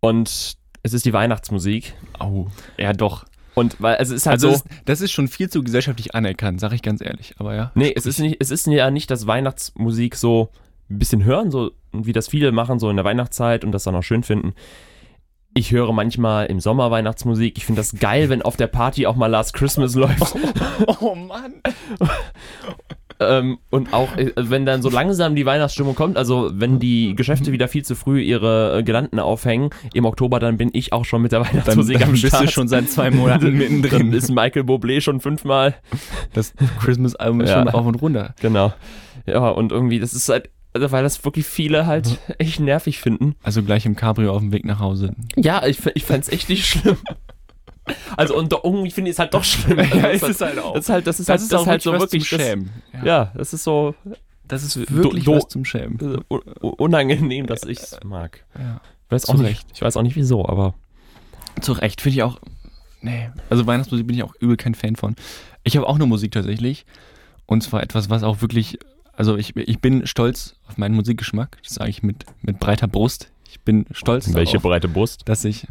[0.00, 1.94] und es ist die Weihnachtsmusik.
[2.18, 2.48] Au.
[2.78, 3.24] Ja, doch.
[3.54, 4.64] Und weil, also es ist halt Also, so.
[4.68, 7.34] das, das ist schon viel zu gesellschaftlich anerkannt, sag ich ganz ehrlich.
[7.38, 7.72] Aber ja.
[7.74, 10.50] Nee, es ist nicht, es ist ja nicht, dass Weihnachtsmusik so
[10.90, 13.94] ein bisschen hören, so wie das viele machen, so in der Weihnachtszeit und das dann
[13.94, 14.54] auch schön finden.
[15.58, 17.56] Ich höre manchmal im Sommer Weihnachtsmusik.
[17.56, 20.34] Ich finde das geil, wenn auf der Party auch mal Last Christmas läuft.
[21.00, 21.54] Oh Mann.
[23.20, 27.52] ähm, und auch, äh, wenn dann so langsam die Weihnachtsstimmung kommt, also wenn die Geschäfte
[27.52, 31.22] wieder viel zu früh ihre äh, Girlanden aufhängen im Oktober, dann bin ich auch schon
[31.22, 32.42] mit der Dann, Weihnachtsmusik dann am bist Start.
[32.44, 34.12] du schon seit zwei Monaten Dann mittendrin.
[34.12, 35.74] ist Michael Bublé schon fünfmal.
[36.34, 37.60] Das Christmas-Album ist Ja.
[37.60, 38.34] schon rauf und runter.
[38.42, 38.74] Genau.
[39.24, 43.34] Ja, und irgendwie, das ist halt, also weil das wirklich viele halt echt nervig finden.
[43.42, 45.12] Also gleich im Cabrio auf dem Weg nach Hause.
[45.36, 46.96] Ja, ich, ich fand's echt nicht schlimm.
[48.16, 49.78] Also und irgendwie finde ich es halt doch schlimm.
[49.92, 50.74] Also, Ja, das ist halt- es halt auch.
[50.74, 52.70] Das ist halt, das ist halt, das ist halt so wirklich zum das, Schämen.
[52.92, 53.04] Ja.
[53.04, 53.94] Ja, das ist so
[54.48, 55.98] das ist do- wirklich do- was zum Schämen.
[56.30, 56.34] äh,
[56.66, 58.44] unangenehm, dass ich es mag.
[58.58, 58.80] Ja.
[59.06, 59.46] Ich weiß Zu auch nicht.
[59.48, 59.66] Recht.
[59.74, 60.74] Ich weiß auch nicht wieso, aber
[61.60, 62.38] Zu Recht, finde ich auch.
[63.02, 63.30] Nee.
[63.50, 65.14] Also Weihnachtsmusik bin ich auch übel kein Fan von.
[65.62, 66.86] Ich habe auch eine Musik tatsächlich.
[67.46, 68.78] Und zwar etwas, was auch wirklich.
[69.16, 71.58] Also ich, ich bin stolz auf meinen Musikgeschmack.
[71.62, 73.30] Das sage ich mit, mit breiter Brust.
[73.48, 75.22] Ich bin stolz welche darauf, breite Brust?
[75.26, 75.66] dass ich.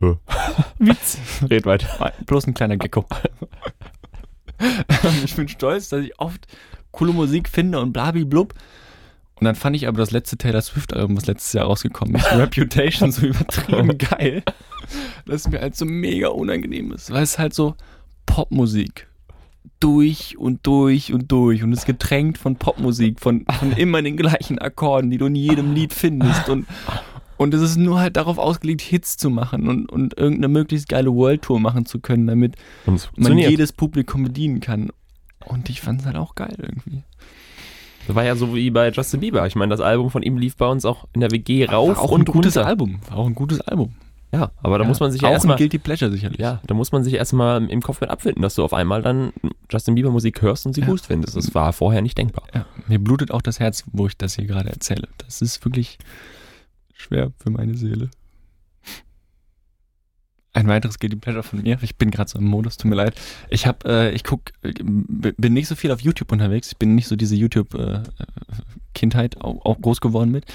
[0.78, 1.18] Witz.
[1.48, 2.12] Red weiter.
[2.26, 3.06] Bloß ein kleiner Gecko.
[5.24, 6.46] ich bin stolz, dass ich oft
[6.90, 8.54] coole Musik finde und blub.
[9.38, 13.12] Und dann fand ich aber das letzte Taylor Swift-Album, was letztes Jahr rausgekommen ist, Reputation,
[13.12, 14.42] so übertrieben geil,
[15.26, 17.74] dass es mir halt so mega unangenehm ist, weil es halt so
[18.24, 19.06] Popmusik
[19.80, 24.16] durch und durch und durch und es ist getränkt von Popmusik, von, von immer den
[24.16, 26.66] gleichen Akkorden, die du in jedem Lied findest und
[27.38, 31.12] und es ist nur halt darauf ausgelegt, Hits zu machen und, und irgendeine möglichst geile
[31.12, 32.56] World Tour machen zu können, damit
[33.16, 34.90] man jedes Publikum bedienen kann.
[35.44, 37.02] Und ich fand es halt auch geil irgendwie.
[38.06, 39.46] Das war ja so wie bei Justin Bieber.
[39.46, 42.04] Ich meine, das Album von ihm lief bei uns auch in der WG rauf War
[42.04, 42.68] auch und ein gutes runter.
[42.68, 43.00] Album.
[43.08, 43.94] War auch ein gutes Album.
[44.32, 46.38] Ja, aber da Ja, muss man sich ja auch erstmal Guilty Pleasure sicherlich.
[46.40, 49.32] Ja, da muss man sich erstmal im Kopf mit abfinden, dass du auf einmal dann
[49.70, 50.86] Justin Bieber Musik hörst und sie Ja.
[50.88, 51.36] gut findest.
[51.36, 52.44] Das war vorher nicht denkbar.
[52.54, 52.66] ja.
[52.88, 55.08] Mir blutet auch das Herz, wo ich das hier gerade erzähle.
[55.18, 55.98] Das ist wirklich
[56.92, 58.10] schwer für meine Seele.
[60.52, 61.78] Ein weiteres Guilty Pleasure von mir.
[61.82, 63.14] Ich bin gerade so im Modus, tut mir leid.
[63.50, 66.68] Ich habe, äh, ich guck, äh, bin nicht so viel auf YouTube unterwegs.
[66.68, 70.46] Ich bin nicht so diese YouTube-Kindheit auch, auch groß geworden mit.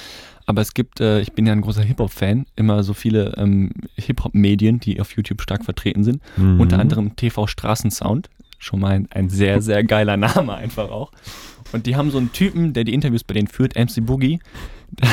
[0.52, 4.82] Aber es gibt, äh, ich bin ja ein großer Hip-Hop-Fan, immer so viele ähm, Hip-Hop-Medien,
[4.82, 6.22] die auf YouTube stark vertreten sind.
[6.36, 6.60] Mhm.
[6.60, 8.30] Unter anderem TV Straßensound.
[8.60, 11.14] Schon mal ein, ein sehr, sehr geiler Name einfach auch.
[11.72, 14.40] Und die haben so einen Typen, der die Interviews bei denen führt, MC Boogie.
[15.00, 15.08] Der,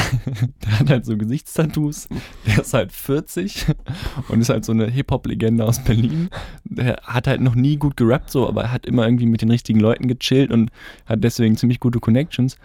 [0.64, 2.09] der hat halt so Gesichtstattoos.
[2.44, 3.66] Der ist halt 40
[4.29, 6.31] und ist halt so eine Hip-Hop-Legende aus Berlin.
[6.64, 9.53] Der hat halt noch nie gut gerappt, so, aber er hat immer irgendwie mit den
[9.53, 10.72] richtigen Leuten gechillt und
[11.07, 12.59] hat deswegen ziemlich gute Connections.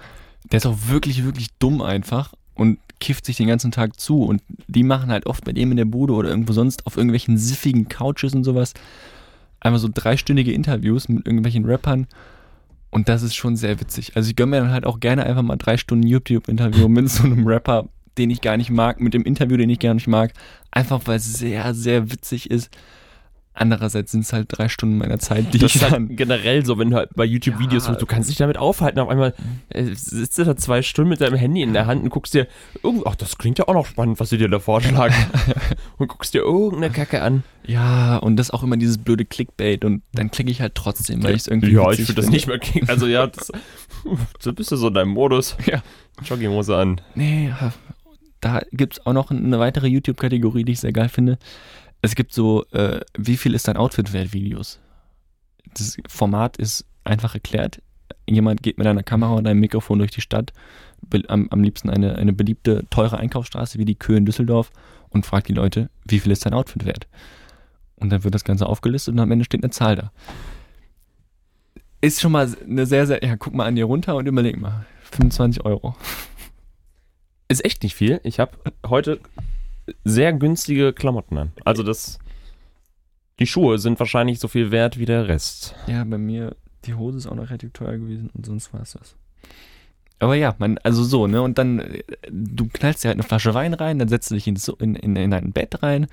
[0.52, 4.24] Der ist auch wirklich, wirklich dumm einfach und kifft sich den ganzen Tag zu.
[4.24, 7.38] Und die machen halt oft bei dem in der Bude oder irgendwo sonst auf irgendwelchen
[7.38, 8.74] siffigen Couches und sowas
[9.64, 12.08] einfach so dreistündige Interviews mit irgendwelchen Rappern.
[12.90, 14.16] Und das ist schon sehr witzig.
[14.16, 17.24] Also ich gönne mir dann halt auch gerne einfach mal drei Stunden YouTube-Interview mit so
[17.24, 17.88] einem Rapper,
[18.18, 20.34] den ich gar nicht mag, mit dem Interview, den ich gar nicht mag.
[20.72, 22.70] Einfach weil es sehr, sehr witzig ist.
[23.56, 26.16] Andererseits sind es halt drei Stunden meiner Zeit, die das ich ist halt dann...
[26.16, 27.90] generell so, wenn du halt bei YouTube Videos Ja.
[27.92, 29.00] suchst, du kannst dich damit aufhalten.
[29.00, 29.36] Auf einmal
[29.70, 32.48] äh, sitzt du da zwei Stunden mit deinem Handy in der Hand und guckst dir,
[32.82, 35.14] irgend- ach, das klingt ja auch noch spannend, was sie dir da vorschlagen.
[35.98, 37.44] und guckst dir irgendeine Kacke an.
[37.66, 41.36] Ja, und das auch immer dieses blöde Clickbait und dann klicke ich halt trotzdem, weil
[41.36, 42.90] ich es irgendwie Ja, ich finde das nicht mehr klingt.
[42.90, 43.52] Also ja, das,
[44.40, 45.56] so bist du so in deinem Modus.
[45.66, 45.82] Ja.
[46.26, 47.00] Jogginghose an.
[47.16, 47.54] Nee,
[48.42, 51.38] da gibt es auch noch eine weitere YouTube-Kategorie, die ich sehr geil finde.
[52.04, 54.82] Es gibt so, äh, wie viel ist dein Outfit wert Videos.
[55.74, 57.82] Das Format ist einfach erklärt.
[58.28, 60.52] jemand geht mit einer Kamera und einem Mikrofon durch die Stadt,
[61.30, 64.72] am, am liebsten eine, eine beliebte, teure Einkaufsstraße wie die Kö in Düsseldorf
[65.10, 67.08] und fragt die Leute, wie viel ist dein Outfit wert?
[67.96, 70.12] Und dann wird das Ganze aufgelistet und am Ende steht eine Zahl da.
[72.02, 74.86] Ist schon mal eine sehr, sehr, ja, guck mal an dir runter und überleg mal.
[75.12, 75.96] 25 Euro.
[77.48, 78.20] Ist echt nicht viel.
[78.24, 79.22] Ich habe heute
[80.04, 81.52] sehr günstige Klamotten an.
[81.66, 82.20] Also das.
[83.40, 85.74] Die Schuhe sind wahrscheinlich so viel wert wie der Rest.
[85.88, 88.92] Ja, bei mir, die Hose ist auch noch relativ teuer gewesen und sonst war es
[88.92, 89.16] das.
[90.20, 91.42] Aber ja, man, also so, ne?
[91.42, 94.48] Und dann, äh, du knallst dir halt eine Flasche Wein rein, dann setzt du dich
[94.48, 94.56] in,
[94.96, 96.08] in, in dein Bett rein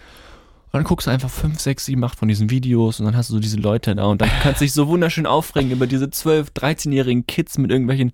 [0.73, 3.31] und dann guckst du einfach 5, 6, 7, 8 von diesen Videos und dann hast
[3.31, 6.11] du so diese Leute da und dann kannst du dich so wunderschön aufregen über diese
[6.11, 8.13] 12, 13-jährigen Kids mit irgendwelchen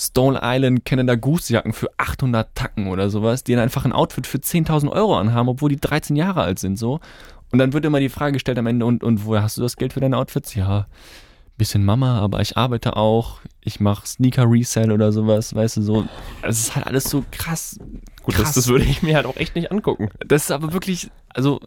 [0.00, 4.26] Stone Island Canada Goose Jacken für 800 Tacken oder sowas, die dann einfach ein Outfit
[4.26, 7.00] für 10.000 Euro anhaben, obwohl die 13 Jahre alt sind, so.
[7.52, 9.76] Und dann wird immer die Frage gestellt am Ende, und, und woher hast du das
[9.76, 10.54] Geld für deine Outfits?
[10.54, 10.86] Ja,
[11.58, 16.08] bisschen Mama, aber ich arbeite auch, ich mache Sneaker Resell oder sowas, weißt du, so.
[16.40, 17.78] Es ist halt alles so krass.
[18.22, 18.44] Gut, krass.
[18.44, 20.08] das, das würde ich mir halt auch echt nicht angucken.
[20.26, 21.60] Das ist aber wirklich, also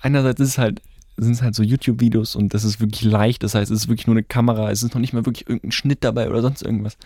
[0.00, 0.80] einerseits ist es halt,
[1.18, 4.06] sind es halt so YouTube-Videos und das ist wirklich leicht, das heißt, es ist wirklich
[4.06, 6.96] nur eine Kamera, es ist noch nicht mal wirklich irgendein Schnitt dabei oder sonst irgendwas.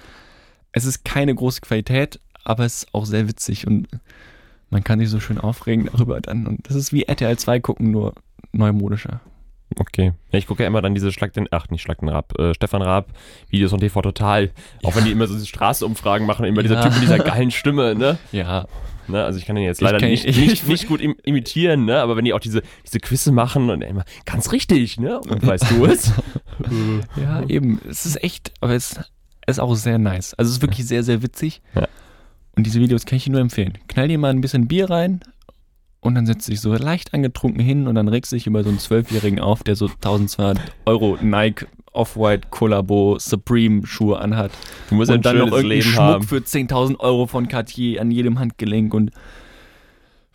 [0.72, 3.88] Es ist keine große Qualität, aber es ist auch sehr witzig und
[4.70, 7.90] man kann sich so schön aufregen darüber dann und das ist wie RTL 2 gucken,
[7.90, 8.14] nur
[8.52, 9.20] neumodischer.
[9.78, 10.12] Okay.
[10.33, 12.54] Ja, ich gucke ja immer dann diese Schlag den, ach nicht Schlag den Raab, äh,
[12.54, 13.12] Stefan Raab
[13.50, 14.50] Videos von TV Total.
[14.83, 16.83] Auch wenn die immer so diese Straßenumfragen machen, immer dieser Ja.
[16.83, 18.18] Typ mit dieser geilen Stimme, ne?
[18.33, 18.66] Ja,
[19.06, 19.24] ne?
[19.24, 22.00] Also ich kann den jetzt leider nicht, ich- nicht, nicht gut im, imitieren, ne?
[22.00, 25.20] Aber wenn die auch diese, diese Quizze machen und immer, ganz richtig, ne?
[25.20, 26.12] Und weißt du es?
[27.16, 27.80] ja, eben.
[27.88, 28.98] Es ist echt, aber es
[29.50, 30.34] ist auch sehr nice.
[30.34, 31.62] Also es ist wirklich sehr, sehr witzig.
[31.74, 31.88] Ja.
[32.56, 33.78] Und diese Videos kann ich dir nur empfehlen.
[33.88, 35.20] Knall dir mal ein bisschen Bier rein
[36.00, 38.78] und dann setzt dich so leicht angetrunken hin und dann regst dich über so einen
[38.78, 44.52] Zwölfjährigen auf, der so 1200 Euro Nike Off-White Collabo Supreme Schuhe anhat.
[44.88, 46.22] Du musst und dann noch irgendeinen Leben Schmuck haben.
[46.22, 49.10] für 10.000 Euro von Cartier an jedem Handgelenk und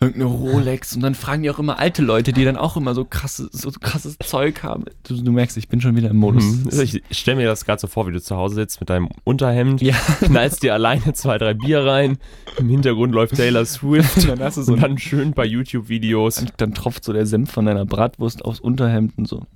[0.00, 0.94] irgendeine Rolex.
[0.94, 3.70] Und dann fragen die auch immer alte Leute, die dann auch immer so krasses, so
[3.70, 4.84] krasses Zeug haben.
[5.04, 6.44] Du, du merkst, ich bin schon wieder im Modus.
[6.44, 6.70] Mhm.
[6.82, 9.80] Ich stelle mir das gerade so vor, wie du zu Hause sitzt mit deinem Unterhemd,
[9.80, 9.94] Ja.
[10.20, 12.18] knallst dir alleine zwei, drei Bier rein,
[12.58, 16.36] im Hintergrund läuft Taylor Swift dann hast du so und dann schön bei YouTube-Videos.
[16.36, 19.46] dann, dann tropft so der Senf von deiner Bratwurst aufs Unterhemd und so.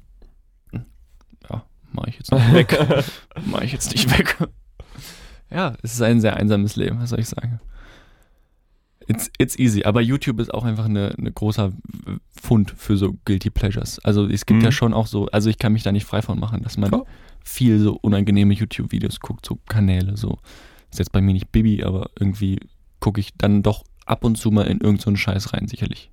[1.50, 3.04] Ja, mach ich jetzt nicht weg.
[3.46, 4.36] mach ich jetzt nicht weg.
[5.52, 7.60] Ja, es ist ein sehr einsames Leben, was soll ich sagen.
[9.10, 11.72] It's, it's easy, aber YouTube ist auch einfach eine, eine großer
[12.40, 13.98] Fund für so Guilty Pleasures.
[14.04, 14.64] Also es gibt Mhm.
[14.66, 16.90] ja schon auch so, also ich kann mich da nicht frei von machen, dass man
[16.90, 17.04] Klar.
[17.44, 20.38] viel so unangenehme YouTube-Videos guckt, so Kanäle, so.
[20.90, 22.60] Ist jetzt bei mir nicht Bibi, aber irgendwie
[23.00, 26.10] gucke ich dann doch ab und zu mal in irgendeinen so Scheiß rein, sicherlich.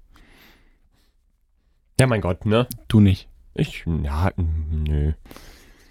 [1.99, 2.67] Ja, mein Gott, ne?
[2.88, 3.27] Du nicht.
[3.55, 5.13] Ich, ja, nö.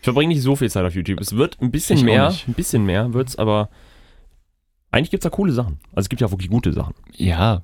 [0.00, 1.20] Ich verbringe nicht so viel Zeit auf YouTube.
[1.20, 3.70] Es wird ein bisschen Ich mehr, ein bisschen mehr wird's, aber
[4.96, 5.78] eigentlich gibt's da coole Sachen.
[5.90, 6.94] Also es gibt ja auch wirklich gute Sachen.
[7.12, 7.62] Ja,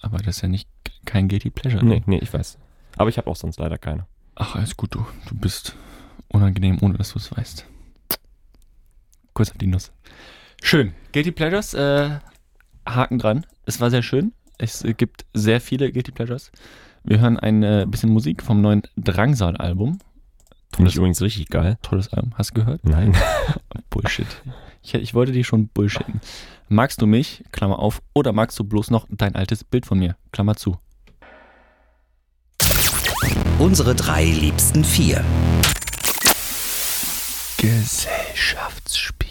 [0.00, 0.68] aber das ist ja nicht
[1.04, 1.84] kein Guilty Pleasure.
[1.84, 2.58] Nee, nee, ich weiß.
[2.96, 4.06] Aber ich habe auch sonst leider keine.
[4.34, 5.06] Ach, alles gut, du.
[5.28, 5.76] Du bist
[6.28, 7.66] unangenehm, ohne dass du es weißt.
[9.34, 9.92] Kurz auf die Nuss.
[10.62, 10.94] Schön.
[11.12, 12.18] Guilty Pleasures, äh,
[12.86, 13.46] Haken dran.
[13.66, 14.32] Es war sehr schön.
[14.58, 16.50] Es gibt sehr viele Guilty Pleasures.
[17.04, 19.98] Wir hören ein äh, bisschen Musik vom neuen Drangsal-Album.
[20.74, 21.78] Finde ich übrigens richtig geil.
[21.82, 22.32] Tolles Album.
[22.36, 22.84] Hast du gehört?
[22.84, 23.14] Nein.
[23.90, 24.26] Bullshit.
[24.86, 26.20] Ich, ich wollte dich schon bullshitten.
[26.68, 30.16] Magst du mich, Klammer auf, oder magst du bloß noch dein altes Bild von mir,
[30.30, 30.76] Klammer zu?
[33.58, 35.24] Unsere drei liebsten vier.
[37.58, 39.26] Gesellschaftsspiele.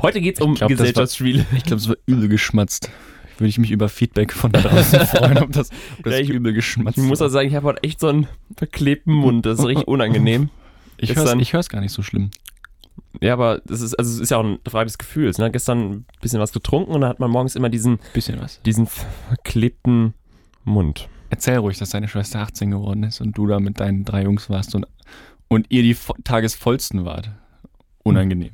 [0.00, 1.46] Heute geht's um Ich glaub, das war- Gesellschaftsspiele.
[1.56, 2.90] Ich glaube, es war übel geschmatzt.
[3.38, 6.28] Würde ich mich über Feedback von da draußen freuen, ob das, ob das Ja, ich-
[6.30, 9.44] übel geschmatzt Ich muss auch sagen, ich habe heute echt so einen verklebten Mund.
[9.46, 10.50] Das ist richtig unangenehm.
[10.98, 12.30] Ich ich hör's gar nicht so schlimm.
[13.20, 15.38] Ja, aber das ist, also es ist ja auch eine Frage des Gefühls.
[15.38, 15.50] Ne?
[15.50, 18.60] Gestern ein bisschen was getrunken und dann hat man morgens immer diesen, Bisschen was.
[18.62, 20.14] diesen verklebten
[20.64, 21.08] Mund.
[21.30, 24.48] Erzähl ruhig, dass deine Schwester 18 geworden ist und du da mit deinen drei Jungs
[24.50, 24.86] warst und,
[25.48, 27.30] und ihr die vo- tagesvollsten wart.
[28.02, 28.52] Unangenehm.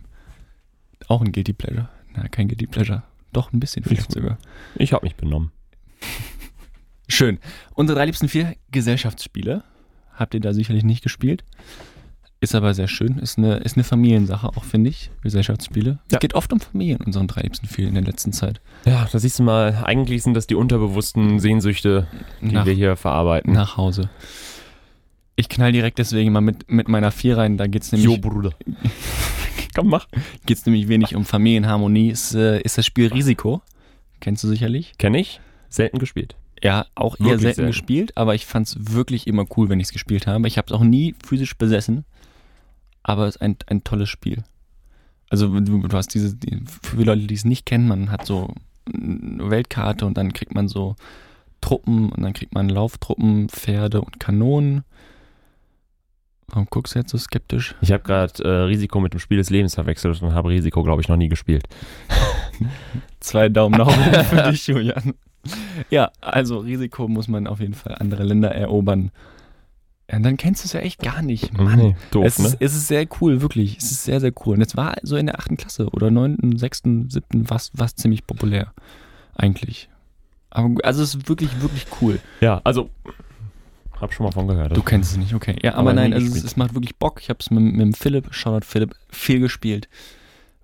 [1.08, 1.88] Auch ein Guilty Pleasure.
[2.14, 3.02] Na, kein Guilty Pleasure.
[3.32, 4.38] Doch, ein bisschen vielleicht sogar.
[4.76, 5.50] Ich habe mich benommen.
[7.08, 7.38] Schön.
[7.74, 9.62] Unsere drei liebsten vier Gesellschaftsspiele.
[10.14, 11.44] Habt ihr da sicherlich nicht gespielt.
[12.44, 13.16] Ist aber sehr schön.
[13.18, 15.10] Ist eine, ist eine Familiensache auch, finde ich.
[15.22, 15.98] Gesellschaftsspiele.
[16.08, 16.18] Es Ja.
[16.18, 18.60] geht oft um Familien in unseren drei liebsten vier in der letzten Zeit.
[18.84, 22.06] Ja, da siehst du mal, eigentlich sind das die unterbewussten Sehnsüchte,
[22.42, 23.54] die Nach, wir hier verarbeiten.
[23.54, 24.10] nach Hause.
[25.36, 27.56] Ich knall direkt deswegen mal mit, mit meiner vier rein.
[27.56, 28.50] Da geht's nämlich, Bruder.
[29.74, 30.06] Komm, mach.
[30.44, 32.10] geht's nämlich wenig um Familienharmonie.
[32.10, 33.62] Ist, äh, ist das Spiel Risiko.
[34.20, 34.92] Kennst du sicherlich.
[34.98, 35.40] Kenn ich.
[35.70, 36.36] Selten gespielt.
[36.62, 37.66] Ja, auch eher selten, selten.
[37.66, 40.46] gespielt, aber ich fand es wirklich immer cool, wenn ich es gespielt habe.
[40.46, 42.04] Ich habe es auch nie physisch besessen,
[43.04, 44.42] aber es ist ein, ein tolles Spiel.
[45.30, 48.26] Also du, du hast diese, die, für die Leute, die es nicht kennen, man hat
[48.26, 48.52] so
[48.92, 50.96] eine Weltkarte und dann kriegt man so
[51.60, 54.84] Truppen und dann kriegt man Lauftruppen, Pferde und Kanonen.
[56.48, 57.74] Warum guckst du jetzt so skeptisch?
[57.80, 61.00] Ich habe gerade äh, Risiko mit dem Spiel des Lebens verwechselt und habe Risiko, glaube
[61.00, 61.64] ich, noch nie gespielt.
[63.20, 65.14] Zwei Daumen nach oben für dich, Julian.
[65.90, 69.10] Ja, also Risiko muss man auf jeden Fall andere Länder erobern.
[70.10, 71.56] Ja, dann kennst du es ja echt gar nicht.
[71.56, 71.78] Mann.
[71.78, 72.56] Nee, doof, es, ist, ne?
[72.60, 73.78] es ist sehr cool, wirklich.
[73.78, 74.56] Es ist sehr, sehr cool.
[74.56, 78.26] Und es war so in der achten Klasse oder neunten, sechsten, siebten was was ziemlich
[78.26, 78.72] populär.
[79.34, 79.88] Eigentlich.
[80.50, 82.20] Aber also es ist wirklich, wirklich cool.
[82.40, 82.90] Ja, also,
[84.00, 84.76] hab schon mal von gehört.
[84.76, 85.56] Du kennst es nicht, okay.
[85.62, 87.20] Ja, aber, Aber nein, also es, es macht wirklich Bock.
[87.20, 89.88] Ich habe es mit, mit Philipp, Shoutout Philipp, viel gespielt.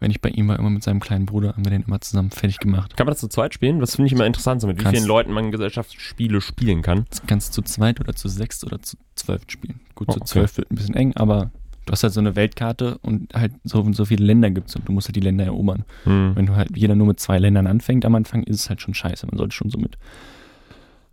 [0.00, 2.30] Wenn ich bei ihm war, immer mit seinem kleinen Bruder, haben wir den immer zusammen
[2.30, 2.96] fertig gemacht.
[2.96, 3.80] Kann man das zu zweit spielen?
[3.80, 7.04] Das finde ich immer interessant, so mit wie Kannst- vielen Leuten man Gesellschaftsspiele spielen kann.
[7.10, 9.80] Das kannst du zu zweit oder zu sechs oder zu zwölf spielen.
[9.94, 10.26] Gut, Oh, zu okay.
[10.26, 11.50] zwölf wird ein bisschen eng, aber
[11.84, 14.88] du hast halt so eine Weltkarte und halt so und so viele Länder gibt's und
[14.88, 15.84] du musst halt die Länder erobern.
[16.04, 16.32] Hm.
[16.34, 18.94] Wenn du halt jeder nur mit zwei Ländern anfängt am Anfang, ist es halt schon
[18.94, 19.26] scheiße.
[19.26, 19.98] Man sollte schon so mit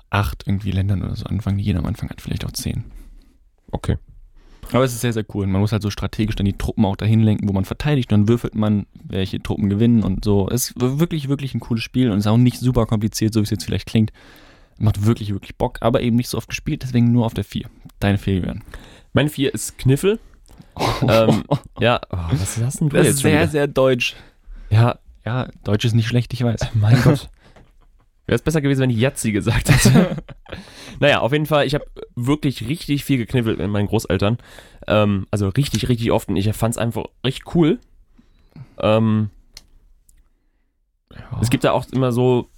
[0.10, 2.86] acht irgendwie Ländern oder so anfangen, die jeder am Anfang hat, vielleicht auch zehn.
[3.72, 3.98] Okay.
[4.72, 5.48] Aber es ist sehr, sehr cool.
[5.48, 8.12] Man muss halt so strategisch dann die Truppen auch dahin lenken, wo man verteidigt.
[8.12, 10.50] Und dann würfelt man, welche Truppen gewinnen und so.
[10.50, 13.46] Es ist wirklich, wirklich ein cooles Spiel und ist auch nicht super kompliziert, so wie
[13.46, 14.12] es jetzt vielleicht klingt.
[14.78, 17.66] Macht wirklich, wirklich Bock, aber eben nicht so oft gespielt, deswegen nur auf der 4.
[18.00, 18.64] Deine 4 Julian.
[19.14, 20.20] Mein vier ist Kniffel.
[21.02, 21.44] ähm,
[21.80, 23.48] ja, oh, was hast denn du das ist sehr, wieder?
[23.48, 24.16] sehr deutsch.
[24.70, 26.68] Ja, Ja, Deutsch ist nicht schlecht, ich weiß.
[26.76, 27.30] mein Gott.
[28.28, 30.18] Wäre es besser gewesen, wenn ich Jatzi gesagt hätte.
[31.00, 31.86] naja, auf jeden Fall, ich habe
[32.16, 34.38] wirklich richtig viel gekniffelt mit meinen Großeltern.
[34.86, 37.80] Ähm, also richtig, richtig oft und ich fand es einfach richtig cool.
[38.80, 39.30] Ähm,
[41.42, 42.50] Es gibt ja auch immer so,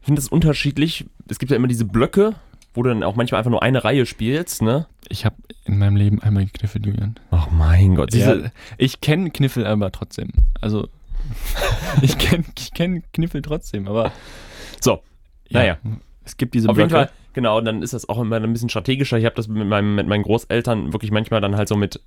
[0.00, 1.04] ich finde das unterschiedlich.
[1.28, 2.36] Es gibt ja immer diese Blöcke,
[2.74, 4.86] wo du dann auch manchmal einfach nur eine Reihe spielst, ne?
[5.08, 7.18] Ich habe in meinem Leben einmal gekniffelt, Julian.
[7.32, 8.12] Ach mein Gott.
[8.12, 10.30] Diese, Ja, ich kenne Kniffel aber trotzdem.
[10.60, 10.88] Also,
[12.02, 14.12] ich kenne ich kenn Kniffel trotzdem, aber.
[14.80, 15.02] So,
[15.50, 15.78] naja.
[16.24, 17.06] Es gibt diese Auf jeden Blöcke.
[17.06, 19.16] Fall, genau, und dann ist das auch immer ein bisschen strategischer.
[19.16, 22.00] Ich habe das mit, meinem, mit meinen Großeltern wirklich manchmal dann halt so mit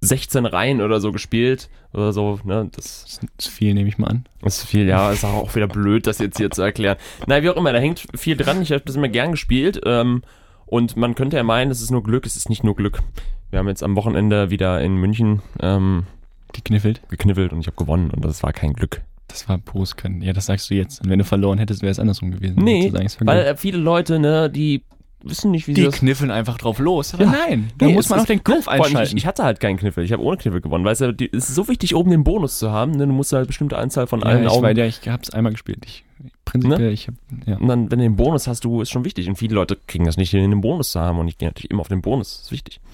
[0.00, 2.70] 16 Reihen oder so gespielt oder so, ne?
[2.74, 4.24] Das ist viel, nehme ich mal an.
[4.44, 6.96] ist viel, ja, ist auch wieder blöd, das jetzt hier zu erklären.
[7.26, 8.62] Na, wie auch immer, da hängt viel dran.
[8.62, 9.80] Ich habe das immer gern gespielt.
[9.84, 10.22] Ähm,
[10.66, 12.26] und man könnte ja meinen, es ist nur Glück.
[12.26, 13.02] Es ist nicht nur Glück.
[13.50, 16.04] Wir haben jetzt am Wochenende wieder in München ähm,
[16.52, 17.00] Gekniffelt.
[17.08, 19.02] gekniffelt und ich habe gewonnen und das war kein Glück.
[19.28, 20.22] Das war pures Können.
[20.22, 21.02] Ja, das sagst du jetzt.
[21.02, 22.56] Und wenn du verloren hättest, wäre es andersrum gewesen.
[22.62, 24.82] Nee, Zu sagen, es Weil äh, viele Leute, ne, die
[25.22, 27.12] wissen nicht, wie sie die das kniffeln einfach drauf los.
[27.18, 27.26] Ja.
[27.26, 29.16] nein, da Nee, muss es man auch den Kopf einschalten.
[29.16, 30.04] Ich, ich hatte halt keinen Kniffel.
[30.04, 30.84] Ich habe ohne Kniffel gewonnen.
[30.84, 32.92] Weißt du, die, es ist so wichtig, oben den Bonus zu haben.
[32.92, 33.06] Ne?
[33.06, 34.62] Du musst halt eine bestimmte Anzahl von allen ja, ich, Augen.
[34.62, 35.84] weil, ja, ich hab's einmal gespielt.
[35.84, 36.04] Ich,
[36.44, 36.90] prinzipiell, Ne?
[36.92, 37.14] ich hab,
[37.46, 37.56] ja.
[37.58, 39.28] Und dann, wenn du den Bonus hast, du ist schon wichtig.
[39.28, 41.18] Und viele Leute kriegen das nicht, hin, den Bonus zu haben.
[41.18, 42.36] Und ich gehe natürlich immer auf den Bonus.
[42.38, 42.80] Das ist wichtig.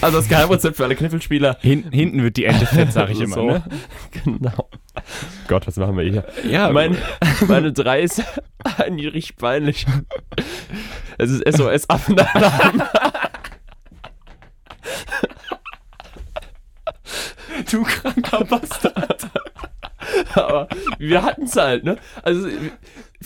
[0.00, 1.58] Also das Geheimrezept für alle Kniffelspieler.
[1.60, 3.34] Hin, hinten wird die Ente fett, sag ich immer.
[3.34, 3.46] So.
[3.46, 3.62] Ne?
[4.24, 4.68] Genau.
[5.48, 6.24] Gott, was machen wir hier?
[6.48, 6.96] Ja, Mein,
[7.48, 8.22] meine drei ist
[8.78, 9.86] eigentlich peinlich.
[11.18, 12.82] Es ist SOS Affenalarm.
[17.70, 19.28] du kranker Bastard.
[20.34, 21.96] Aber wir hatten es halt, ne?
[22.22, 22.48] Also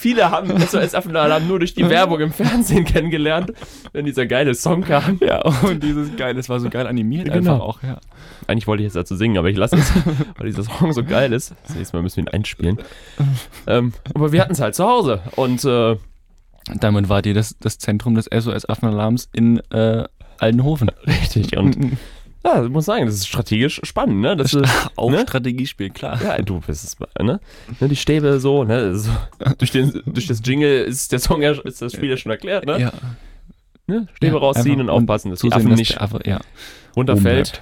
[0.01, 3.53] viele haben SOS Affenalarm nur durch die Werbung im Fernsehen kennengelernt,
[3.93, 5.19] wenn dieser geile Song kam.
[5.21, 7.53] Ja, und dieses geil, das war so geil animiert Genau.
[7.55, 7.99] einfach auch, ja.
[8.47, 9.93] Eigentlich wollte ich jetzt dazu singen, aber ich lasse es,
[10.39, 11.55] weil dieser Song so geil ist.
[11.67, 12.79] Das nächste Mal müssen wir ihn einspielen.
[13.67, 15.97] Ähm, aber wir hatten es halt zu Hause und äh,
[16.81, 20.05] Damit wart ihr das, das Zentrum des SOS-Affenalarms in äh,
[20.39, 20.91] Aldenhofen.
[21.07, 21.57] richtig.
[21.57, 21.77] Und
[22.45, 24.37] ja, ich muss sagen, das ist strategisch spannend, ne?
[24.37, 24.65] Das ist,
[24.97, 25.23] Auch ne?
[25.23, 26.21] Strategiespiel, klar.
[26.23, 27.41] Ja, du bist es, ne?
[27.81, 27.89] ne?
[27.89, 28.97] Die Stäbe so, ne?
[28.97, 29.11] So,
[29.59, 32.67] durch, den, durch das Jingle ist der Song ja, ist das Spiel ja schon erklärt,
[32.67, 32.81] ne?
[32.81, 32.93] Ja,
[33.87, 34.07] ne?
[34.15, 36.41] Stäbe Ja, rausziehen und aufpassen, dass die Affen nicht Affe, ja,
[36.97, 37.61] runterfällt.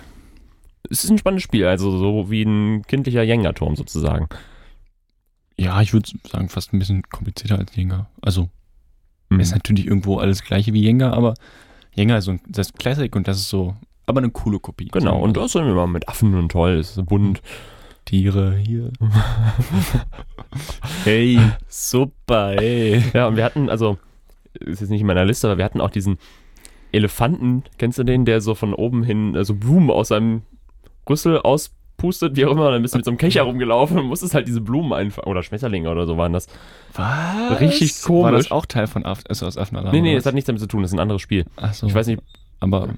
[0.91, 4.29] Es ist ein spannendes Spiel, also so wie ein kindlicher Jenga-Turm sozusagen.
[5.59, 8.09] Ja, ich würde sagen, fast ein bisschen komplizierter als Jenga.
[8.23, 8.49] Also,
[9.31, 9.41] Mhm.
[9.41, 11.35] ist natürlich irgendwo alles gleiche wie Jenga, aber
[11.95, 13.77] Jenga ist so ein, das ist Classic und das ist so,
[14.09, 14.89] aber eine coole Kopie.
[14.89, 17.41] Genau, und das sind wir mal mit Affen und toll, ist bunt.
[18.05, 18.91] Tiere hier.
[21.05, 23.03] hey, super, ey.
[23.13, 23.99] Ja, und wir hatten, also,
[24.61, 26.17] ist jetzt nicht in meiner Liste, aber wir hatten auch diesen
[26.91, 30.41] Elefanten, kennst du den, der so von oben hin äh, so Blumen aus seinem
[31.07, 34.35] Rüssel auspustet, wie auch immer, dann bist du mit so einem Kecher rumgelaufen und musstest
[34.35, 35.31] halt diese Blumen einfangen.
[35.31, 36.47] Oder Schmetterlinge oder so waren das.
[36.95, 37.61] Was?
[37.61, 38.45] Richtig War komisch.
[38.45, 39.95] das auch Teil von Aff SOS Affenalarm?
[39.95, 41.45] nee, nee, das hat nichts damit zu tun, das ist ein anderes Spiel.
[41.57, 41.87] Ach so.
[41.87, 42.23] Ich weiß nicht,
[42.61, 42.89] aber,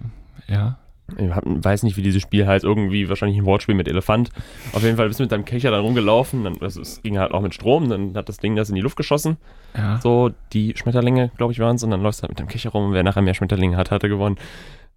[0.47, 0.79] ja.
[1.17, 4.31] Ich hab, weiß nicht, wie dieses Spiel heißt, irgendwie wahrscheinlich ein Wortspiel mit Elefant.
[4.73, 7.33] Auf jeden Fall bist du mit deinem Kecher dann rumgelaufen, dann, also es ging halt
[7.33, 9.37] auch mit Strom, dann hat das Ding das in die Luft geschossen.
[9.77, 10.01] Ja.
[10.01, 12.71] So, die Schmetterlinge, glaube ich, waren es, und dann läufst du halt mit deinem Kecher
[12.71, 14.37] rum und wer nachher mehr Schmetterlinge hat, hatte gewonnen.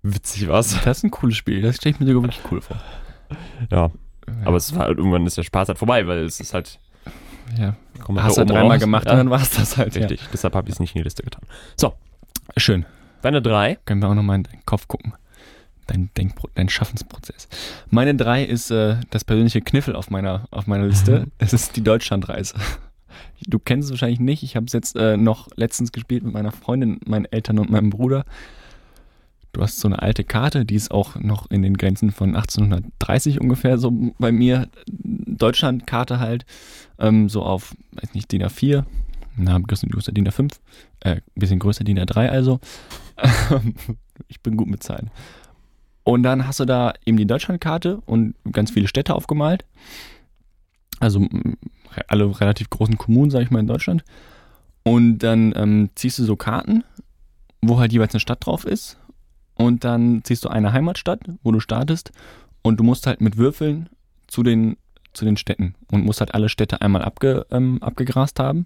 [0.01, 0.79] Witzig war's.
[0.83, 1.61] Das ist ein cooles Spiel.
[1.61, 2.77] Das stelle ich mir sogar wirklich cool vor.
[3.71, 3.89] Ja,
[4.45, 6.79] aber es war halt, irgendwann ist der Spaß halt vorbei, weil es ist halt.
[7.57, 7.75] ja.
[8.17, 8.79] hast du halt dreimal raus.
[8.81, 9.95] gemacht ja, und dann war es das halt.
[9.95, 11.41] Richtig, deshalb habe ich es nicht in die Liste getan.
[11.75, 11.93] So, Ja.
[12.57, 12.85] Schön.
[13.21, 13.77] deine drei.
[13.85, 15.13] Können wir auch nochmal in deinen Kopf gucken.
[15.93, 17.47] Dein, Denkpro dein Schaffensprozess.
[17.91, 21.27] Meine drei ist äh, das persönliche Kniffel auf meiner, auf meiner Liste.
[21.37, 22.55] Es ist die Deutschlandreise.
[23.45, 24.41] Du kennst es wahrscheinlich nicht.
[24.41, 27.89] Ich habe es jetzt äh, noch letztens gespielt mit meiner Freundin, meinen Eltern und meinem
[27.89, 28.25] Bruder.
[29.51, 33.39] Du hast so eine alte Karte, die ist auch noch in den Grenzen von 1830
[33.39, 34.69] ungefähr so bei mir.
[34.87, 36.45] Deutschlandkarte halt,
[36.97, 38.85] ähm, so auf, weiß nicht, DIN A4,
[39.35, 40.53] na, ein bisschen größer DIN A5,
[41.01, 42.59] äh, ein bisschen größer DIN A3 also.
[44.27, 45.11] ich bin gut mit Zahlen.
[46.03, 49.65] Und dann hast du da eben die Deutschlandkarte und ganz viele Städte aufgemalt.
[50.99, 51.27] Also
[52.07, 54.03] alle relativ großen Kommunen, sag ich mal, in Deutschland.
[54.83, 56.83] Und dann ähm, ziehst du so Karten,
[57.61, 58.97] wo halt jeweils eine Stadt drauf ist.
[59.55, 62.11] Und dann ziehst du eine Heimatstadt, wo du startest.
[62.61, 63.89] Und du musst halt mit Würfeln
[64.27, 64.77] zu den,
[65.13, 65.75] zu den Städten.
[65.91, 68.65] Und musst halt alle Städte einmal abge, ähm, abgegrast haben.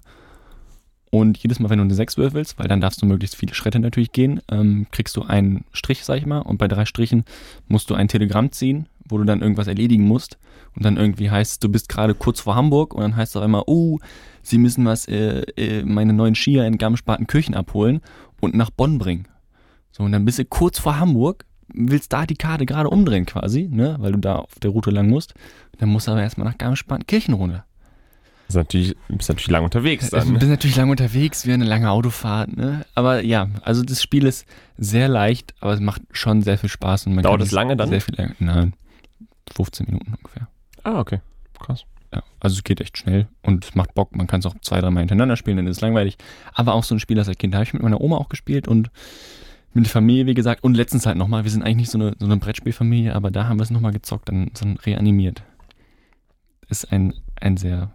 [1.10, 3.80] Und jedes Mal, wenn du eine 6 würfelst, weil dann darfst du möglichst viele Schritte
[3.80, 6.40] natürlich gehen, ähm, kriegst du einen Strich, sag ich mal.
[6.40, 7.24] Und bei drei Strichen
[7.68, 10.38] musst du ein Telegramm ziehen, wo du dann irgendwas erledigen musst.
[10.76, 13.44] Und dann irgendwie heißt, du bist gerade kurz vor Hamburg und dann heißt es auf
[13.44, 14.00] einmal, oh,
[14.42, 18.02] sie müssen was, äh, äh, meine neuen Skier in Garmisch-Partenkirchen abholen
[18.42, 19.28] und nach Bonn bringen.
[19.92, 23.68] So, und dann bist du kurz vor Hamburg, willst da die Karte gerade umdrehen quasi,
[23.72, 25.34] ne, weil du da auf der Route lang musst.
[25.80, 27.66] Dann musst du aber erstmal nach Garmisch-Partenkirchen runter.
[28.48, 30.34] Ist natürlich, bist natürlich lang unterwegs dann.
[30.34, 32.86] du bist natürlich lange unterwegs, wie eine lange Autofahrt, ne?
[32.96, 34.46] Aber ja, also das Spiel ist
[34.78, 37.08] sehr leicht, aber es macht schon sehr viel Spaß.
[37.08, 37.90] Und man Dauert es lange dann?
[37.90, 38.36] Sehr viel länger.
[38.40, 38.74] Nein,
[39.54, 40.48] 15 Minuten ungefähr.
[40.84, 41.20] Ah, okay.
[41.60, 41.86] Krass.
[42.14, 44.16] Ja, also es geht echt schnell und es macht Bock.
[44.16, 46.18] Man kann es auch zwei, dreimal hintereinander spielen, dann ist es langweilig.
[46.54, 48.90] Aber auch so ein Spiel als Kind habe ich mit meiner Oma auch gespielt und
[49.74, 50.64] mit der Familie, wie gesagt.
[50.64, 53.48] Und letztens halt nochmal, wir sind eigentlich nicht so eine, so eine Brettspielfamilie, aber da
[53.48, 55.44] haben wir es nochmal gezockt, dann so ein reanimiert.
[56.70, 57.92] Ist ein, ein sehr,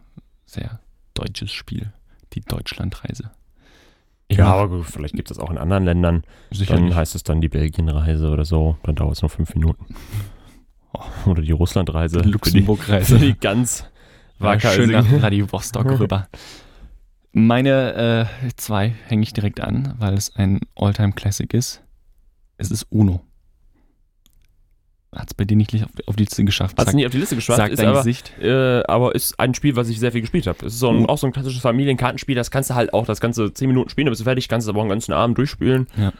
[0.53, 0.81] sehr
[1.15, 1.93] deutsches Spiel.
[2.35, 3.31] Die Deutschlandreise.
[4.29, 6.23] Ich Ja, aber gut, vielleicht gibt es auch in anderen Ländern.
[6.51, 6.89] sicherlich.
[6.89, 8.79] Dann heißt es dann die Belgienreise oder so.
[8.85, 9.95] Dann dauert es nur fünf Minuten.
[11.27, 12.23] Oder die Russlandreise.
[12.23, 13.19] Die Luxemburg-Reise.
[13.19, 13.85] Die, die ganz
[14.39, 15.07] War schön nach.
[15.07, 16.29] Vladivostok rüber.
[17.33, 21.83] Meine äh, zwei hänge ich direkt an, weil es ein Alltime-Classic ist.
[22.59, 23.25] Es ist Uno.
[25.15, 25.75] Hat es bei dir nicht
[26.07, 26.79] auf, die Liste geschafft?
[26.79, 28.33] Hat es nicht auf die Liste geschafft, Sagt ist dein aber, Gesicht.
[28.41, 30.65] äh, aber ist ein Spiel, was ich sehr viel gespielt habe.
[30.65, 31.09] Es ist so ein, Oh.
[31.09, 34.07] auch so ein klassisches Familienkartenspiel, das kannst du halt auch das ganze 10 Minuten spielen,
[34.07, 35.87] dann bist du fertig, kannst es aber auch einen ganzen Abend durchspielen.
[35.99, 36.13] Ja.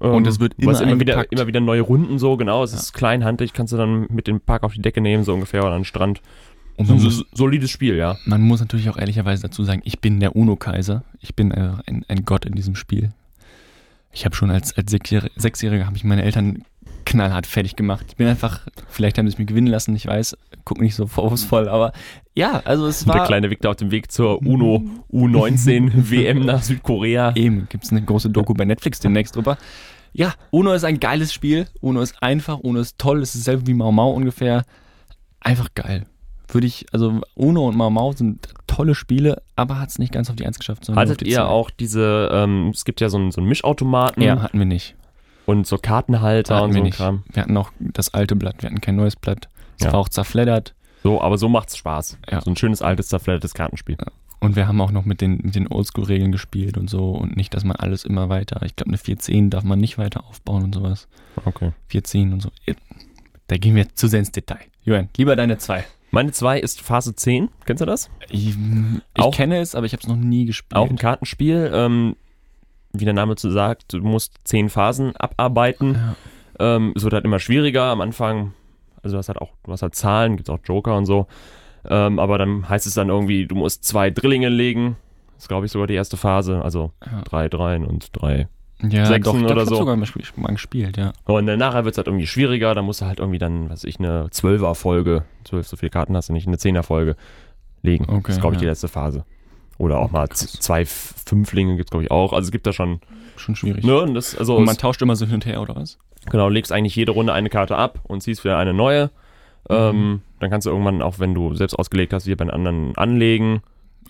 [0.00, 2.64] Ähm, Und es wird immer immer wieder, immer wieder neue Runden so, genau.
[2.64, 2.78] Es Ja.
[2.78, 5.72] ist kleinhandig, kannst du dann mit dem Park auf die Decke nehmen, so ungefähr, oder
[5.72, 6.22] an den Strand.
[6.76, 8.16] Und so, muss, solides Spiel, ja.
[8.24, 11.04] man muss natürlich auch ehrlicherweise dazu sagen, ich bin der Uno-Kaiser.
[11.20, 13.12] Ich bin äh, ein, ein Gott in diesem Spiel.
[14.10, 16.64] Ich habe schon als, als Sechsjähriger, Sechsjähriger habe ich meine Eltern
[17.04, 18.06] knallhart fertig gemacht.
[18.08, 21.68] Ich bin einfach, vielleicht haben sie mich gewinnen lassen, ich weiß, guck nicht so vorwurfsvoll,
[21.68, 21.92] aber
[22.34, 26.62] ja, also es Der war kleine Victor auf dem Weg zur UNO U19 WM nach
[26.62, 27.32] Südkorea.
[27.34, 29.58] Eben, gibt es eine große Doku bei Netflix demnächst drüber.
[30.14, 31.66] Ja, Uno ist ein geiles Spiel.
[31.80, 33.22] Uno ist einfach, Uno ist toll.
[33.22, 34.64] Es ist selber wie Mau Mau ungefähr.
[35.40, 36.06] Einfach geil.
[36.48, 40.28] Würde ich, also Uno und Mau Mau sind tolle Spiele, aber hat es nicht ganz
[40.28, 40.88] auf die Eins geschafft.
[40.94, 41.42] Hattet ihr zwei.
[41.44, 44.94] auch diese, ähm, es gibt ja so einen, so einen Mischautomaten Ja, hatten wir nicht.
[45.46, 46.90] Und so Kartenhalter Hatten und wir so ein.
[46.92, 47.22] Kram.
[47.32, 49.48] Wir hatten auch das alte Blatt, wir hatten kein neues Blatt.
[49.78, 49.92] Es Ja.
[49.92, 50.74] war auch zerfleddert.
[51.02, 52.18] So, aber so macht's Spaß.
[52.30, 52.40] Ja.
[52.40, 53.96] So ein schönes altes, zerfleddertes Kartenspiel.
[54.38, 57.10] Und wir haben auch noch mit den, mit den Oldschool-Regeln gespielt und so.
[57.12, 58.60] Und nicht, dass man alles immer weiter.
[58.64, 61.06] Ich glaube, eine 410 darf man nicht weiter aufbauen und sowas.
[61.44, 61.72] Okay.
[61.88, 62.50] 410 und so.
[63.48, 64.60] Da gehen wir zu sehr ins Detail.
[64.84, 65.84] Johann, lieber deine zwei.
[66.10, 67.48] Meine 2 ist Phase 10.
[67.64, 68.10] Kennst du das?
[68.30, 68.54] Ich,
[69.16, 70.76] ich kenne es, aber ich habe es noch nie gespielt.
[70.76, 71.70] Auch ein Kartenspiel.
[71.72, 72.16] Ähm,
[72.92, 75.94] wie der Name zu sagt, du musst 10 Phasen abarbeiten.
[75.94, 76.76] Ja.
[76.76, 78.52] Ähm, es wird halt immer schwieriger am Anfang.
[79.02, 81.26] Also du hast halt auch, du hast halt Zahlen, gibt auch Joker und so.
[81.88, 84.96] Ähm, aber dann heißt es dann irgendwie, du musst zwei Drillinge legen.
[85.34, 86.62] Das ist, glaube ich, sogar die erste Phase.
[86.62, 87.22] Also Ja.
[87.22, 88.48] drei Dreien und drei.
[88.82, 89.76] Ja, Sechsen doch, oder so.
[89.76, 90.06] sogar mal,
[90.54, 91.12] gespielt- ja.
[91.24, 92.74] Und dann nachher wird es halt irgendwie schwieriger.
[92.74, 96.16] Da musst du halt irgendwie dann, was weiß ich, eine Zwölfer-Folge, zwölf, so viele Karten
[96.16, 97.14] hast du nicht, eine Zehner-Folge
[97.82, 98.06] legen.
[98.08, 98.72] Okay, das ist, glaube ich, die ja.
[98.72, 99.24] letzte Phase.
[99.78, 102.32] Oder auch mal z- zwei Fünflinge gibt es, glaube ich, auch.
[102.32, 103.00] Also es gibt da schon,
[103.36, 103.84] Schon schwierig.
[103.84, 105.98] ne, und das, also Und man tauscht immer so hin und her, oder was?
[106.30, 109.10] genau, legst eigentlich jede Runde eine Karte ab und ziehst wieder eine neue.
[109.70, 110.20] Ähm, Mhm.
[110.40, 113.62] dann kannst du irgendwann, auch wenn du selbst ausgelegt hast, wieder bei den anderen anlegen,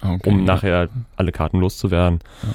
[0.02, 0.44] Okay, um ja.
[0.44, 2.20] nachher alle Karten loszuwerden.
[2.42, 2.48] Ja.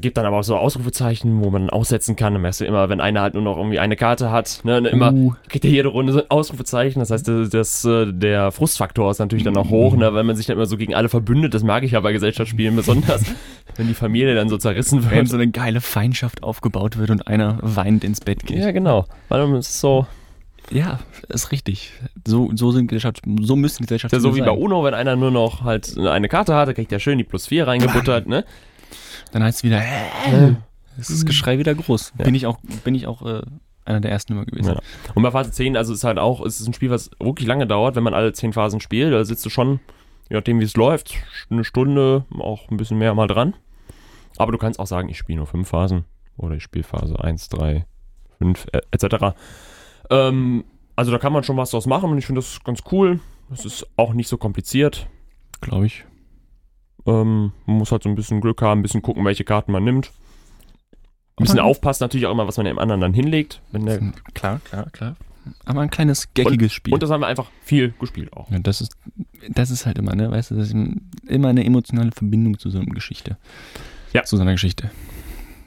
[0.00, 2.32] Gibt dann aber auch so Ausrufezeichen, wo man aussetzen kann.
[2.32, 4.88] Dann merkst du immer, wenn einer halt nur noch irgendwie eine Karte hat, ne, ne,
[4.88, 5.34] immer Uh.
[5.48, 7.00] kriegt er jede Runde so ein Ausrufezeichen.
[7.00, 10.36] Das heißt, das, das, äh, der Frustfaktor ist natürlich dann auch hoch, ne, weil man
[10.36, 11.52] sich dann immer so gegen alle verbündet.
[11.52, 13.24] Das mag ich ja bei Gesellschaftsspielen besonders,
[13.76, 15.28] wenn die Familie dann so zerrissen Wenn wird.
[15.28, 18.58] so eine geile Feindschaft aufgebaut wird und einer weinend ins Bett geht.
[18.58, 19.04] Ja, genau.
[19.28, 20.06] Weil man ist so,
[20.70, 21.92] Ja, ist richtig.
[22.26, 24.56] So, so sind Gesellschaft, so müssen ist ja Gesellschaften so wie bei sein.
[24.56, 27.48] UNO, wenn einer nur noch halt eine Karte hat, dann kriegt er schön die plus
[27.48, 28.44] 4 reingebuttert, ne?
[29.34, 30.54] Dann heißt es wieder, äh,
[30.96, 32.12] es ist das Geschrei wieder groß.
[32.18, 32.24] Ja.
[32.24, 33.42] Bin ich auch, bin ich auch äh,
[33.84, 34.74] einer der ersten immer gewesen.
[34.74, 34.80] Ja.
[35.16, 37.66] Und bei Phase 10, also ist halt auch, es ist ein Spiel, was wirklich lange
[37.66, 39.12] dauert, wenn man alle 10 Phasen spielt.
[39.12, 39.80] Da sitzt du schon,
[40.30, 41.16] je nachdem wie es läuft,
[41.50, 43.54] eine Stunde, auch ein bisschen mehr mal dran.
[44.36, 46.04] Aber du kannst auch sagen, ich spiele nur 5 Phasen.
[46.36, 47.86] Oder ich spiele Phase 1, 3,
[48.38, 49.34] 5, äh, etc.
[50.10, 50.64] Ähm,
[50.94, 53.18] also da kann man schon was draus machen und ich finde das ganz cool.
[53.52, 55.08] Es ist auch nicht so kompliziert.
[55.60, 56.04] Glaube ich.
[57.06, 59.84] Ähm, man muss halt so ein bisschen Glück haben, ein bisschen gucken, welche Karten man
[59.84, 60.10] nimmt.
[61.36, 63.60] Ein bisschen Aber- aufpassen natürlich auch immer, was man dem anderen dann hinlegt.
[63.72, 64.00] Der,
[64.34, 65.16] Klar, klar, klar.
[65.66, 66.94] Aber ein kleines geckiges Spiel.
[66.94, 68.50] und das haben wir einfach viel gespielt auch.
[68.50, 68.96] ja, das ist,
[69.50, 70.76] das ist halt immer, ne, weißt du, das ist
[71.26, 73.36] immer eine emotionale Verbindung zu so einer Geschichte.
[74.14, 74.22] Ja.
[74.24, 74.90] Zu so einer Geschichte.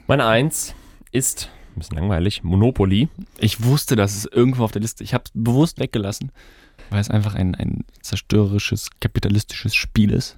[0.08, 0.74] Meine Eins
[1.12, 3.08] ist, ein bisschen langweilig, Monopoly.
[3.38, 6.32] Ich wusste, dass es irgendwo auf der Liste, ich habe es bewusst weggelassen,
[6.90, 10.32] weil es einfach ein, ein zerstörerisches, kapitalistisches Spiel ist.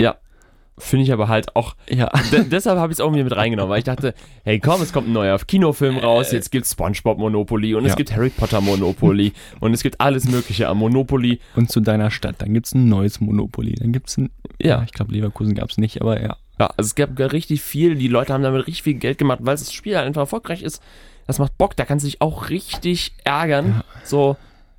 [0.81, 2.11] Finde ich aber halt auch, Ja.
[2.33, 4.15] de deshalb habe ich es auch mir mit reingenommen, weil ich dachte,
[4.45, 7.91] hey komm, es kommt ein neuer Kinofilm raus, jetzt gibt es Spongebob Monopoly und es
[7.91, 7.97] Ja.
[7.97, 11.39] gibt Harry Potter Monopoly und es gibt alles mögliche am Monopoly.
[11.55, 14.83] Und zu deiner Stadt, dann gibt es ein neues Monopoly, dann gibt es ein, Ja,
[14.83, 16.37] ich glaube Leverkusen gab es nicht, aber ja.
[16.59, 19.41] ja, also es gab gar richtig viel, die Leute haben damit richtig viel Geld gemacht,
[19.43, 20.83] weil das Spiel halt einfach erfolgreich ist.
[21.27, 23.67] Das macht Bock, da kannst du dich auch richtig ärgern.
[23.79, 23.85] Ja.
[24.05, 24.37] So,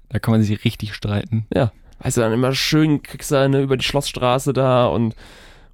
[0.10, 1.46] Da kann man sich richtig streiten.
[1.54, 5.16] ja, weißt du, dann immer schön kriegst du eine über die Schlossstraße da und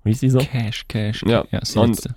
[0.04, 0.40] wie ist die so?
[0.40, 1.24] Cash, Cash.
[1.26, 2.16] Ja, ja ist die und- letzte.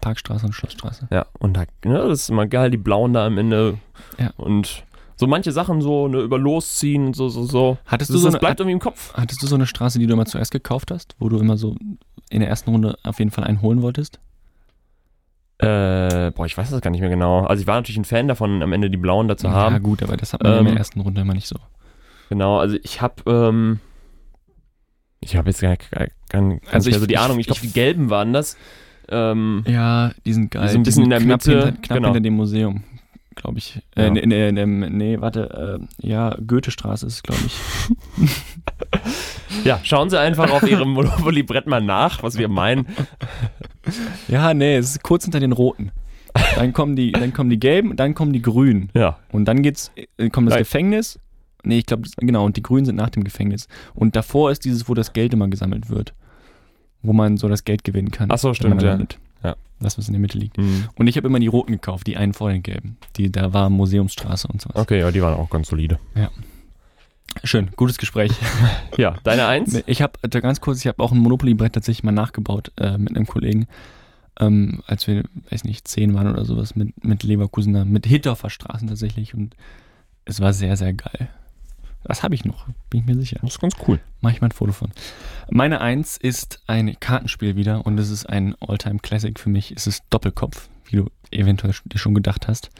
[0.00, 1.06] Parkstraße und Schlossstraße.
[1.12, 3.78] Ja, und da, ne, das ist immer geil, die Blauen da am Ende.
[4.18, 4.30] Ja.
[4.36, 4.84] Und
[5.16, 7.78] so manche Sachen so, ne, über losziehen und so, so, so.
[7.86, 9.14] Hattest Das, du so das eine, bleibt irgendwie im Kopf.
[9.14, 11.76] hattest du so eine Straße, die du immer zuerst gekauft hast, wo du immer so
[12.30, 14.18] in der ersten Runde auf jeden Fall einen holen wolltest?
[15.58, 17.44] Äh, boah, ich weiß das gar nicht mehr genau.
[17.44, 19.82] Also ich war natürlich ein Fan davon, am Ende die Blauen da zu Ja haben.
[19.84, 21.56] gut, aber das hat man in Ähm, der ersten Runde immer nicht so.
[22.28, 23.78] Genau, also ich habe, ähm,
[25.22, 27.38] ich habe jetzt gar, gar, gar nicht Also ich- so die ich- Ahnung.
[27.38, 28.56] Ich glaube, die Gelben waren das.
[29.08, 30.68] Ähm, Ja, die sind geil.
[30.68, 32.08] so ein Die bisschen sind in der knapp Mitte, Hinter, knapp genau.
[32.08, 32.82] hinter dem Museum,
[33.34, 33.80] glaube ich.
[33.96, 34.10] Äh, Ja.
[34.10, 35.80] nee, nee, nee, nee, warte.
[36.02, 37.54] Äh, ja, Goethestraße ist, glaube ich.
[39.64, 42.86] ja, schauen Sie einfach auf Ihrem Monopoly-Brett mal nach, was wir meinen.
[44.28, 45.90] Ja, nee, es ist kurz hinter den roten.
[46.56, 48.88] Dann kommen die, dann kommen die gelben, dann kommen die grünen.
[48.94, 50.62] Ja, Und dann geht's, äh, kommt das Nein.
[50.62, 51.18] Gefängnis.
[51.64, 53.68] Nee, ich glaube, genau, und die Grünen sind nach dem Gefängnis.
[53.94, 56.14] Und davor ist dieses, wo das Geld immer gesammelt wird.
[57.02, 58.30] Wo man so das Geld gewinnen kann.
[58.30, 58.98] Ach so, wenn stimmt, ja.
[59.42, 59.56] Ja.
[59.80, 60.58] Das, was in der Mitte liegt.
[60.58, 60.88] Mhm.
[60.94, 62.96] Und ich habe immer die roten gekauft, die einen vor den gelben.
[63.16, 64.76] Die, da war Museumsstraße und sowas.
[64.76, 65.98] Okay, ja, die waren auch ganz solide.
[67.44, 68.32] Schön, gutes Gespräch.
[68.98, 69.82] Ja, deine Eins?
[69.86, 73.26] Ich habe ganz kurz, ich habe auch ein Monopoly-Brett tatsächlich mal nachgebaut äh, mit einem
[73.26, 73.66] Kollegen,
[74.38, 78.86] ähm, als wir, weiß nicht, zehn waren oder sowas mit, mit Leverkusener, mit Hittorfer Straßen
[78.86, 79.56] tatsächlich und
[80.24, 81.30] es war sehr, sehr geil.
[82.04, 83.38] Das habe ich noch, bin ich mir sicher.
[83.42, 84.00] Das ist ganz cool.
[84.20, 84.90] Mache ich mal ein Foto von.
[85.50, 89.72] Meine Eins ist ein Kartenspiel wieder und es ist ein All-Time-Classic für mich.
[89.72, 92.70] Es ist Doppelkopf, wie du eventuell dir schon gedacht hast.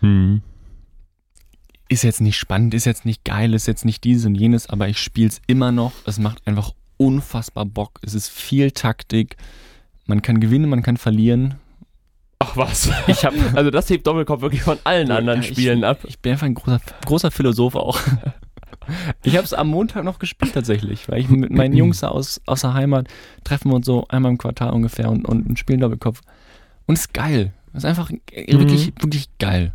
[0.00, 0.42] Mhm.
[1.88, 4.88] ist jetzt nicht spannend, ist jetzt nicht geil, ist jetzt nicht dieses und jenes, aber
[4.88, 5.92] ich spiele es immer noch.
[6.06, 7.98] Es macht einfach unfassbar Bock.
[8.02, 9.36] Es ist viel Taktik.
[10.06, 11.54] Man kann gewinnen, man kann verlieren.
[12.38, 12.88] Ach was.
[13.08, 15.98] Ich habe Also das hebt Doppelkopf wirklich von allen anderen Spielen ich, ab.
[16.06, 17.98] Ich bin einfach ein großer, großer Philosoph auch.
[19.22, 22.62] Ich habe es am Montag noch gespielt tatsächlich, weil ich mit meinen Jungs aus, aus
[22.62, 23.08] der Heimat
[23.44, 26.20] treffen wir uns so einmal im Quartal ungefähr und, und spielen Doppelkopf.
[26.86, 27.52] Und es ist geil.
[27.72, 29.72] Es ist einfach äh, wirklich, wirklich geil.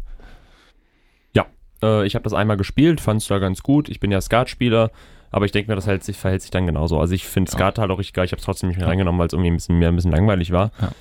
[1.84, 3.90] Äh, ich habe das einmal gespielt, fand es da ganz gut.
[3.90, 4.90] Ich bin ja Skat-Spieler,
[5.32, 6.98] aber ich denke mir, das hält sich, verhält sich dann genauso.
[7.00, 7.58] Also ich finde Ja.
[7.58, 8.24] Skat halt auch richtig geil.
[8.26, 8.90] Ich habe es trotzdem nicht mehr Ja.
[8.90, 10.72] reingenommen, weil es irgendwie ein bisschen mehr ein bisschen langweilig war.
[10.82, 10.92] Ja.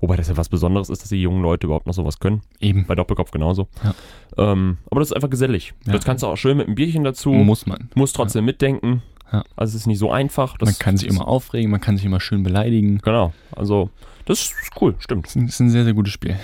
[0.00, 2.42] Wobei das ja was Besonderes ist, dass die jungen Leute überhaupt noch sowas können.
[2.60, 2.86] Eben.
[2.86, 3.68] Bei Doppelkopf genauso.
[3.82, 4.52] Ja.
[4.52, 5.74] Ähm, aber das ist einfach gesellig.
[5.86, 5.92] Ja.
[5.92, 7.30] Das kannst du auch schön mit einem Bierchen dazu.
[7.30, 7.90] Muss man.
[7.94, 9.02] musst trotzdem mitdenken.
[9.32, 9.44] Ja.
[9.56, 10.56] Also es ist nicht so einfach.
[10.58, 12.98] Das, man kann sich immer aufregen, man kann sich immer schön beleidigen.
[12.98, 13.32] Genau.
[13.50, 13.90] Also
[14.24, 15.26] das ist cool, stimmt.
[15.26, 16.38] Das ist ein, das ist ein sehr, sehr gutes Spiel.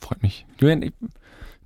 [0.00, 0.46] Freut mich.
[0.60, 0.92] Julian,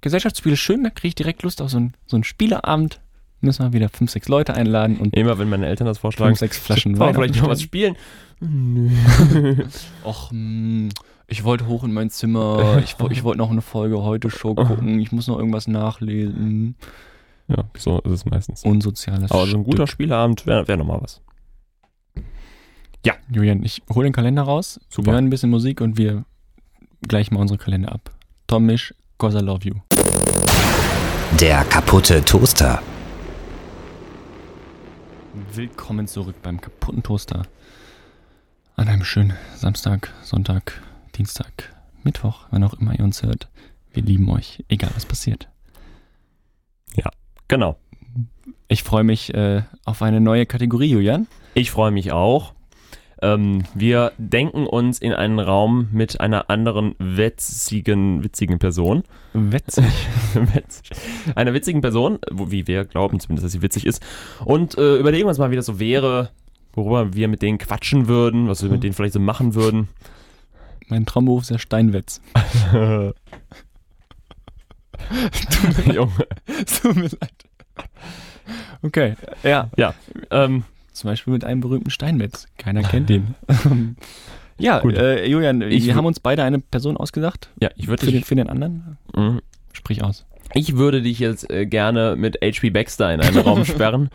[0.01, 3.01] Gesellschaftsspiel ist schön, da kriege ich direkt Lust auf so einen so einen Spieleabend.
[3.43, 6.39] Müssen wir wieder fünf, sechs Leute einladen und Immer wenn meine Eltern das vorschlagen, fünf,
[6.39, 7.13] sechs Flaschen Wein.
[7.13, 7.97] vielleicht noch was spielen.
[10.05, 10.89] Och, hm,
[11.27, 15.01] ich wollte hoch in mein Zimmer, ich, ich wollte noch eine Folge heute Show gucken,
[15.01, 16.77] ich muss noch irgendwas nachlesen.
[17.49, 18.65] ja, so ist es meistens.
[18.65, 19.95] Unsoziales Aber so ein guter Stück.
[19.95, 21.21] Spieleabend wäre wär nochmal was.
[23.33, 25.07] Julian, ich hole den Kalender raus, Super.
[25.07, 26.25] wir hören ein bisschen Musik und wir
[27.09, 28.11] gleich mal unsere Kalender ab.
[28.47, 29.75] Tomisch, cause I love you.
[31.41, 32.83] Der kaputte Toaster.
[35.55, 37.43] Willkommen zurück beim kaputten Toaster.
[38.77, 40.81] An einem schönen Samstag, Sonntag,
[41.15, 43.49] Dienstag, Mittwoch, wann auch immer ihr uns hört.
[43.93, 45.49] Wir lieben euch, egal was passiert.
[47.49, 47.77] Genau.
[48.69, 51.29] Ich freue mich äh, auf eine neue Kategorie, Julian.
[51.53, 52.55] Ich freue mich auch.
[53.23, 59.05] Ähm, wir denken uns in einen Raum mit einer anderen witzigen, witzigen Person.
[59.33, 59.85] Wetzig.
[60.35, 60.83] Witz-
[61.37, 64.03] einer witzigen Person, wie wir glauben zumindest, dass sie witzig ist.
[64.45, 66.31] Und äh, überlegen uns mal, wie das so wäre,
[66.73, 69.89] worüber wir mit denen quatschen würden, was wir mit denen vielleicht so machen würden.
[70.89, 72.21] mein Traumberuf ist der Steinwetz.
[75.93, 76.27] Junge.
[76.81, 77.45] Tut mir leid.
[78.83, 79.15] Okay,
[79.45, 79.71] ja.
[80.31, 82.47] Ähm, Zum Beispiel mit einem berühmten Steinmetz.
[82.59, 83.35] Keiner kennt ihn.
[84.59, 87.51] ja, äh, Julian, Ich wir haben uns beide eine Person ausgedacht.
[87.61, 88.99] ja, ich würde Für den, dich, für den anderen?
[89.17, 89.41] Mhm.
[89.73, 90.27] Sprich aus.
[90.55, 94.11] ich würde dich jetzt äh, gerne mit HP Baxter in einen Raum sperren.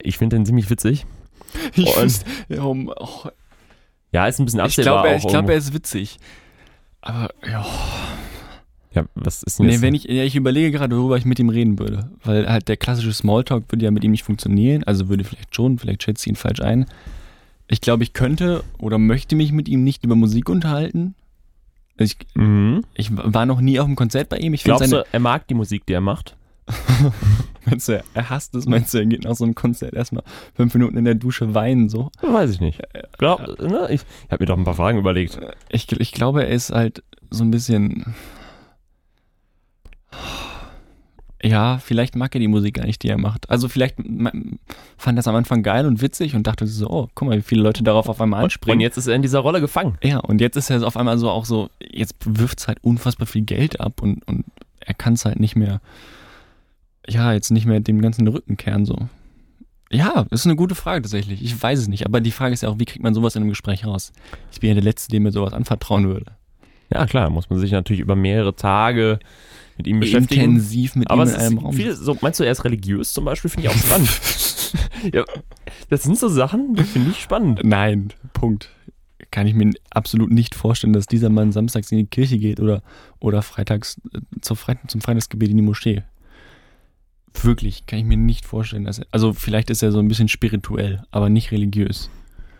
[0.00, 1.06] Ich finde den ziemlich witzig.
[1.74, 3.28] Ich, Und- ja, um, oh,
[4.10, 6.18] Ja, ist ein bisschen ich absehbar glaube, er, ich glaub, er ist witzig.
[7.02, 7.66] Aber ja,
[8.94, 9.82] Ja, was ist denn nee, jetzt?
[9.82, 12.10] wenn ich, ja, ich überlege gerade, worüber ich mit ihm reden würde.
[12.24, 14.84] Weil halt der klassische Smalltalk würde ja mit ihm nicht funktionieren.
[14.84, 16.86] Also würde vielleicht schon, vielleicht schätze ich ihn falsch ein.
[17.68, 21.14] Ich glaube, ich könnte oder möchte mich mit ihm nicht über Musik unterhalten.
[21.96, 22.84] Ich, mhm.
[22.94, 24.54] ich war noch nie auf einem Konzert bei ihm.
[24.54, 26.36] Ich Glaubst seine, du, er mag die Musik, die er macht?
[27.64, 28.66] Meinst du, er hasst es?
[28.66, 30.24] Meinst du, er geht nach so einem Konzert erstmal
[30.54, 32.10] fünf Minuten in der Dusche weinen so?
[32.20, 32.80] Weiß ich nicht.
[33.18, 33.88] Glaub, ne?
[33.90, 35.38] Ich, ich habe mir doch ein paar Fragen überlegt.
[35.68, 38.14] Ich, ich glaube, er ist halt so ein bisschen.
[41.44, 43.50] Ja, vielleicht mag er die Musik gar nicht, die er macht.
[43.50, 43.96] Also vielleicht
[44.96, 47.42] fand er es am Anfang geil und witzig und dachte so, oh, guck mal, wie
[47.42, 48.80] viele Leute darauf auf einmal Und anspringen.
[48.80, 49.98] jetzt ist er in dieser Rolle gefangen.
[50.04, 53.26] ja, und jetzt ist er auf einmal so auch so, jetzt wirft es halt unfassbar
[53.26, 54.44] viel Geld ab und, und
[54.78, 55.80] er kann es halt nicht mehr,
[57.08, 58.96] ja, jetzt nicht mehr dem ganzen Rücken kehren so.
[59.90, 61.42] Ja, ist eine gute Frage tatsächlich.
[61.42, 62.06] Ich weiß es nicht.
[62.06, 64.12] Aber die Frage ist ja auch, wie kriegt man sowas in einem Gespräch raus?
[64.52, 66.26] Ich bin ja der Letzte, dem mir sowas anvertrauen würde.
[66.90, 69.18] Ja, klar, muss man sich natürlich über mehrere Tage
[69.82, 70.42] mit ihm beschäftigen.
[70.42, 71.74] Intensiv mit Aber ihm in einem Raum.
[71.74, 73.50] viel, so, meinst du, er ist religiös zum Beispiel?
[73.50, 74.10] Finde ich auch spannend.
[75.14, 75.24] ja,
[75.90, 77.60] das sind so Sachen, die finde ich spannend.
[77.64, 78.70] Nein, Punkt.
[79.30, 82.82] Kann ich mir absolut nicht vorstellen, dass dieser Mann samstags in die Kirche geht oder,
[83.18, 86.02] oder freitags äh, zum Freitagsgebet in die Moschee.
[87.40, 88.84] Wirklich, kann ich mir nicht vorstellen.
[88.84, 92.10] Dass er, also vielleicht ist er so ein bisschen spirituell, aber nicht religiös.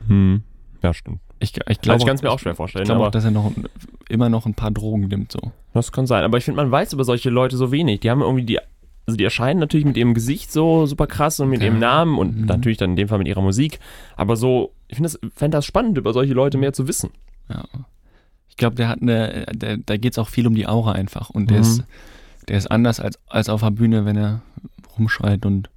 [0.07, 0.43] Hm.
[0.83, 1.21] Ja, stimmt.
[1.43, 3.31] Ich, ich Also glaube, ich kann es mir auch schwer vorstellen, ich glaube dass er
[3.31, 3.53] noch
[4.09, 5.33] immer noch ein paar Drogen nimmt.
[5.33, 5.41] So.
[5.75, 6.25] das kann sein.
[6.25, 8.01] Aber ich finde, man weiß über solche Leute so wenig.
[8.01, 8.59] Die haben irgendwie die,
[9.07, 11.67] also die erscheinen natürlich mit ihrem Gesicht so super krass und mit Ja.
[11.67, 12.45] ihrem Namen und Mhm.
[12.47, 13.81] natürlich dann in dem Fall mit ihrer Musik.
[14.17, 17.11] Aber so, ich finde das, fände das spannend, über solche Leute mehr zu wissen.
[17.49, 17.65] Ja.
[18.49, 21.31] Ich glaube, der hat eine, der, da geht es auch viel um die Aura einfach.
[21.31, 21.63] Und der Mhm.
[21.63, 21.85] ist,
[22.49, 24.43] der ist anders als, als auf der Bühne, wenn er
[24.99, 25.71] rumschreit und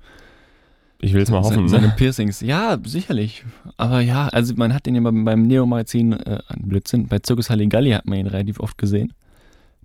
[1.02, 1.68] Ich will es mal hoffen.
[1.68, 1.94] seine, seine Ne?
[1.98, 2.42] Piercings.
[2.42, 3.44] Ja, sicherlich.
[3.78, 7.92] Aber ja, also man hat den ja beim, beim Neo-Magazin, äh, Blödsinn, bei Circus Halligalli
[7.92, 9.14] hat man ihn relativ oft gesehen.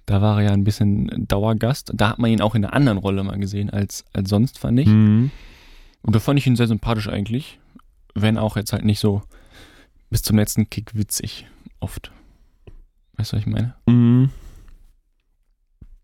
[0.07, 1.93] Da war er ja ein bisschen Dauergast.
[1.95, 4.79] Da hat man ihn auch in einer anderen Rolle mal gesehen als, als sonst, fand
[4.81, 4.87] ich.
[4.89, 5.31] Mhm.
[6.03, 7.59] Und da fand ich ihn sehr sympathisch eigentlich.
[8.15, 9.23] Wenn auch jetzt halt nicht so
[10.09, 11.47] bis zum letzten Kick witzig.
[11.81, 12.11] Oft.
[13.17, 13.75] Weißt du, was ich meine?
[13.87, 14.31] Mhm.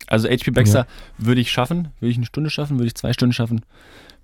[0.07, 0.87] Also HP Baxter
[1.17, 3.61] würde ich schaffen, würde ich eine Stunde schaffen, würde ich zwei Stunden schaffen,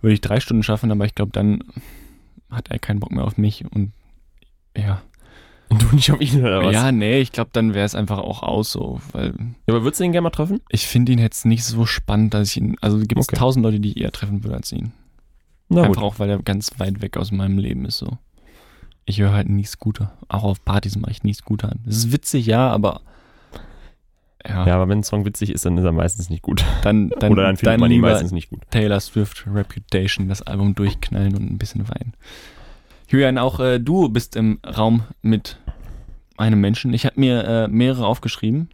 [0.01, 1.63] würde ich drei Stunden schaffen, aber ich glaube, dann
[2.49, 3.91] hat er keinen Bock mehr auf mich und
[4.77, 5.01] ja.
[5.69, 6.73] Du nicht auf ihn oder was?
[6.73, 9.33] Ja, nee, ich glaube, dann wäre es einfach auch aus so, weil
[9.67, 10.61] Ja, aber würdest du ihn gerne mal treffen?
[10.69, 13.37] ich finde ihn jetzt nicht so spannend, dass ich ihn, also gibt es Okay.
[13.37, 14.91] tausend Leute, die ich eher treffen würde als ihn.
[15.69, 18.17] Na einfach auch, weil er ganz weit weg aus meinem Leben ist so.
[19.05, 20.15] Ich höre halt nie Scooter.
[20.27, 21.79] Auch auf Partys mache ich nie Scooter an.
[21.85, 23.01] Das ist witzig, ja, aber
[24.47, 26.63] ja, Ja, aber wenn ein Song witzig ist, dann ist er meistens nicht gut.
[26.81, 28.61] dann, dann, Oder dann findet man ihn meistens nicht gut.
[28.71, 32.13] Taylor Swift Reputation, das Album durchknallen und ein bisschen weinen.
[33.07, 35.57] Julian, auch äh, du bist im Raum mit
[36.37, 36.93] einem Menschen.
[36.93, 38.69] Ich habe mir äh, mehrere aufgeschrieben.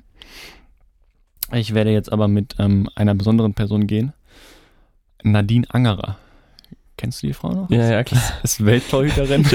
[1.52, 4.14] Ich werde jetzt aber mit ähm, einer besonderen Person gehen.
[5.24, 6.18] Nadine Angerer.
[7.00, 7.70] Kennst du die Frau noch?
[7.70, 8.22] Ja, ja, klar.
[8.44, 9.46] Ist Welttorhüterin.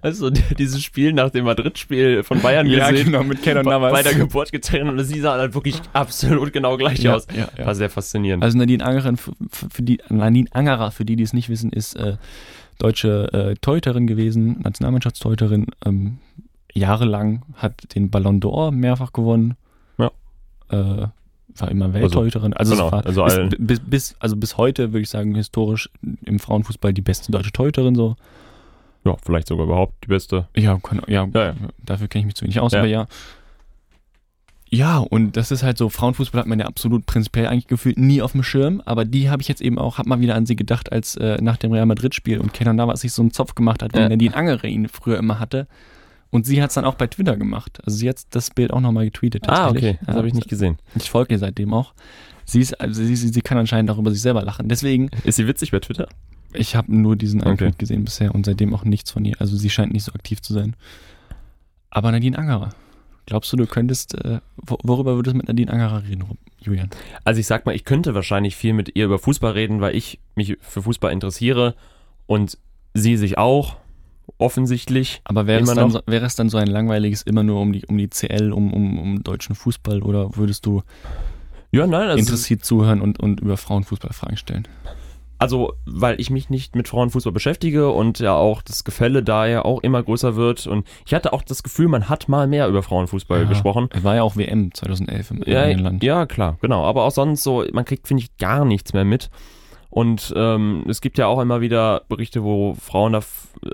[0.00, 3.12] Also die- dieses Spiel nach dem Madrid-Spiel von Bayern ja, gesehen.
[3.12, 3.92] genau, mit Kenan Bei Navas.
[3.92, 7.26] bei der Geburt getrennt und sie sah halt wirklich absolut genau gleich ja, aus.
[7.36, 7.66] ja, ja.
[7.66, 8.42] War sehr faszinierend.
[8.42, 9.32] Also Nadine Angerer, für,
[9.70, 12.16] für die, Nadine Angerer, für die, die es nicht wissen, ist äh,
[12.78, 15.66] deutsche äh, Torhüterin gewesen, Nationalmannschaftstorhüterin.
[15.84, 16.18] Ähm,
[16.72, 19.56] jahrelang hat den Ballon d'Or mehrfach gewonnen.
[19.98, 20.10] Ja.
[20.70, 21.08] Äh,
[21.60, 22.52] war immer Welttorhüterin.
[22.54, 25.34] Also, genau, es war also bis, allen- bis, bis, also bis heute würde ich sagen,
[25.34, 25.90] historisch
[26.24, 28.16] im Frauenfußball die beste deutsche Torhüterin so.
[29.04, 30.48] ja, vielleicht sogar überhaupt die beste.
[30.56, 31.54] Ja, kann, ja, Ja, ja.
[31.84, 32.80] dafür kenne ich mich zu wenig aus, Ja.
[32.80, 33.06] aber ja.
[34.70, 38.20] Ja, und das ist halt so, Frauenfußball hat man ja absolut prinzipiell eigentlich gefühlt nie
[38.20, 40.56] auf dem Schirm, aber die habe ich jetzt eben auch, hab mal wieder an sie
[40.56, 43.82] gedacht, als äh, nach dem Real Madrid-Spiel und Kenan Navas sich so einen Zopf gemacht
[43.82, 44.08] hat, wie Ja.
[44.10, 45.66] Nadine Angerer ihn früher immer hatte.
[46.30, 47.78] Und sie hat es dann auch bei Twitter gemacht.
[47.84, 49.48] Also sie hat das Bild auch nochmal getweetet.
[49.48, 49.98] Ah, okay.
[50.00, 50.76] Das Ja, habe ich nicht gesehen.
[50.94, 51.94] Ich folge ihr seitdem auch.
[52.44, 54.68] Sie, ist, also sie, sie, sie kann anscheinend auch über sich selber lachen.
[54.68, 56.08] Deswegen, Ist sie witzig bei Twitter?
[56.54, 57.72] ich habe nur diesen einen Okay.
[57.76, 59.36] Gesehen bisher und seitdem auch nichts von ihr.
[59.38, 60.76] Also sie scheint nicht so aktiv zu sein.
[61.90, 62.70] Aber Nadine Angerer,
[63.26, 66.24] glaubst du, du könntest, äh, wo- worüber würdest du mit Nadine Angerer reden,
[66.60, 66.90] Julian?
[67.24, 70.18] Also ich sag mal, ich könnte wahrscheinlich viel mit ihr über Fußball reden, weil ich
[70.36, 71.74] mich für Fußball interessiere
[72.26, 72.58] und
[72.94, 73.76] sie sich auch,
[74.36, 75.20] offensichtlich.
[75.24, 77.96] Aber wäre es, dann wäre es dann so ein langweiliges immer nur um die, um
[77.98, 80.82] die CL, um, um, um deutschen Fußball oder würdest du
[81.72, 84.66] Ja, nein, also, interessiert zuhören und, und über Frauenfußball Fragen stellen?
[85.40, 89.80] also weil ich mich nicht mit Frauenfußball beschäftige und ja auch das Gefälle daher auch
[89.84, 93.42] immer größer wird und ich hatte auch das Gefühl, man hat mal mehr über Frauenfußball
[93.42, 93.48] Ja.
[93.48, 93.88] gesprochen.
[93.92, 96.02] Es war ja auch WM 2011 im Ja, eigenen Land.
[96.02, 96.84] ja, klar, genau.
[96.84, 99.30] Aber auch sonst so, man kriegt, finde ich, gar nichts mehr mit.
[99.90, 103.20] Und ähm, es gibt ja auch immer wieder Berichte, wo Frauen da,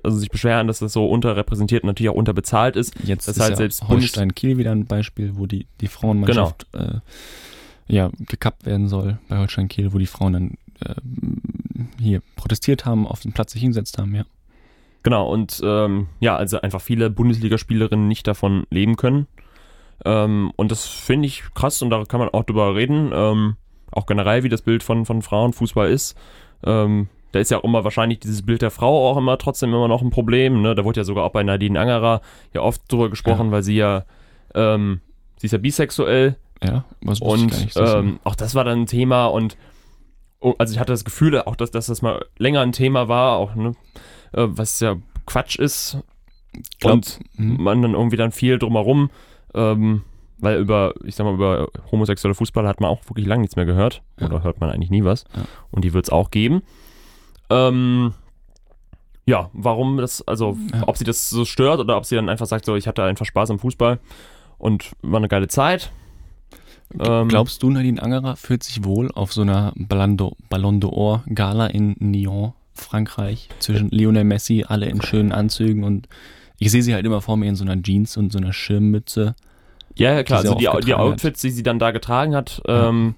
[0.05, 2.95] also sich beschweren, dass das so unterrepräsentiert und natürlich auch unterbezahlt ist.
[3.05, 6.67] Jetzt Das ist heißt, ja selbst Holstein Kiel wieder ein Beispiel, wo die, die Frauenmannschaft
[6.73, 6.85] Genau.
[6.85, 7.01] äh,
[7.89, 10.51] ja, gekappt werden soll bei Holstein Kiel, wo die Frauen dann
[10.81, 10.95] äh,
[12.01, 14.25] hier protestiert haben, auf den Platz sich hingesetzt haben, ja.
[15.03, 19.27] Genau, und ähm, ja, also einfach viele Bundesligaspielerinnen nicht davon leben können.
[20.05, 23.11] Ähm, und das finde ich krass und da kann man auch drüber reden.
[23.13, 23.57] Ähm,
[23.95, 26.17] auch generell, wie das Bild von, von Frauenfußball ist.
[26.65, 29.89] Ähm, da ist ja auch immer wahrscheinlich dieses Bild der Frau auch immer trotzdem immer
[29.89, 30.63] noch ein Problem.
[30.63, 30.75] Ne?
[30.75, 32.21] Da wurde ja sogar auch bei Nadine Angerer
[32.53, 34.05] ja oft drüber gesprochen, weil sie ja,
[34.55, 35.01] ähm,
[35.39, 39.57] sie ist ja bisexuell Ja, was und ähm, auch das war dann ein Thema und
[40.41, 43.37] oh, also ich hatte das Gefühl, auch dass, dass das mal länger ein Thema war,
[43.37, 43.73] auch ne,
[44.33, 45.99] äh, was ja Quatsch ist
[46.79, 47.63] Glaub- und Mhm.
[47.63, 49.11] man dann irgendwie dann viel drumherum,
[49.55, 50.03] ähm,
[50.39, 53.65] weil über, ich sag mal, über homosexuelle Fußball hat man auch wirklich lange nichts mehr
[53.65, 54.27] gehört Ja.
[54.27, 55.45] oder hört man eigentlich nie was Ja.
[55.71, 56.63] und die wird es auch geben.
[57.51, 58.13] Ähm,
[59.27, 60.87] ja, warum das, also Ja.
[60.89, 63.27] ob sie das so stört oder ob sie dann einfach sagt, so ich hatte einfach
[63.27, 63.99] Spaß am Fußball
[64.59, 65.91] und war eine geile Zeit.
[66.99, 71.23] Ähm, Glaubst du, Nadine Angerer fühlt sich wohl auf so einer Ballon d'Or- Ballon d'Or
[71.33, 76.09] Gala in Nyon, Frankreich, zwischen Lionel Messi, alle in schönen Anzügen und
[76.59, 79.35] ich sehe sie halt immer vor mir in so einer Jeans und so einer Schirmmütze.
[79.97, 80.99] Ja, ja klar, also die, die getragen hat.
[80.99, 83.15] Outfits, die sie dann da getragen hat, ähm,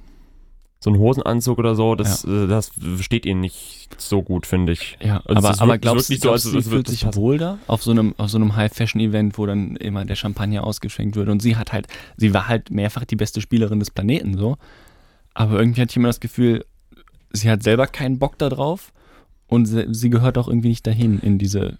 [0.78, 2.70] so ein Hosenanzug oder so, das, äh, das
[3.00, 4.98] steht ihnen nicht so gut, finde ich.
[5.02, 7.16] Ja, Also aber, aber glaubst, wirklich so, glaubst als- du, als sie fühlt sich passen.
[7.20, 11.16] wohl da auf so einem, auf so einem High-Fashion-Event, wo dann immer der Champagner ausgeschenkt
[11.16, 11.86] wird und sie hat halt,
[12.18, 14.58] sie war halt mehrfach die beste Spielerin des Planeten so,
[15.32, 16.64] aber irgendwie hatte ich immer das Gefühl,
[17.32, 18.92] sie hat selber keinen Bock da drauf
[19.46, 21.78] und sie, sie gehört auch irgendwie nicht dahin in diese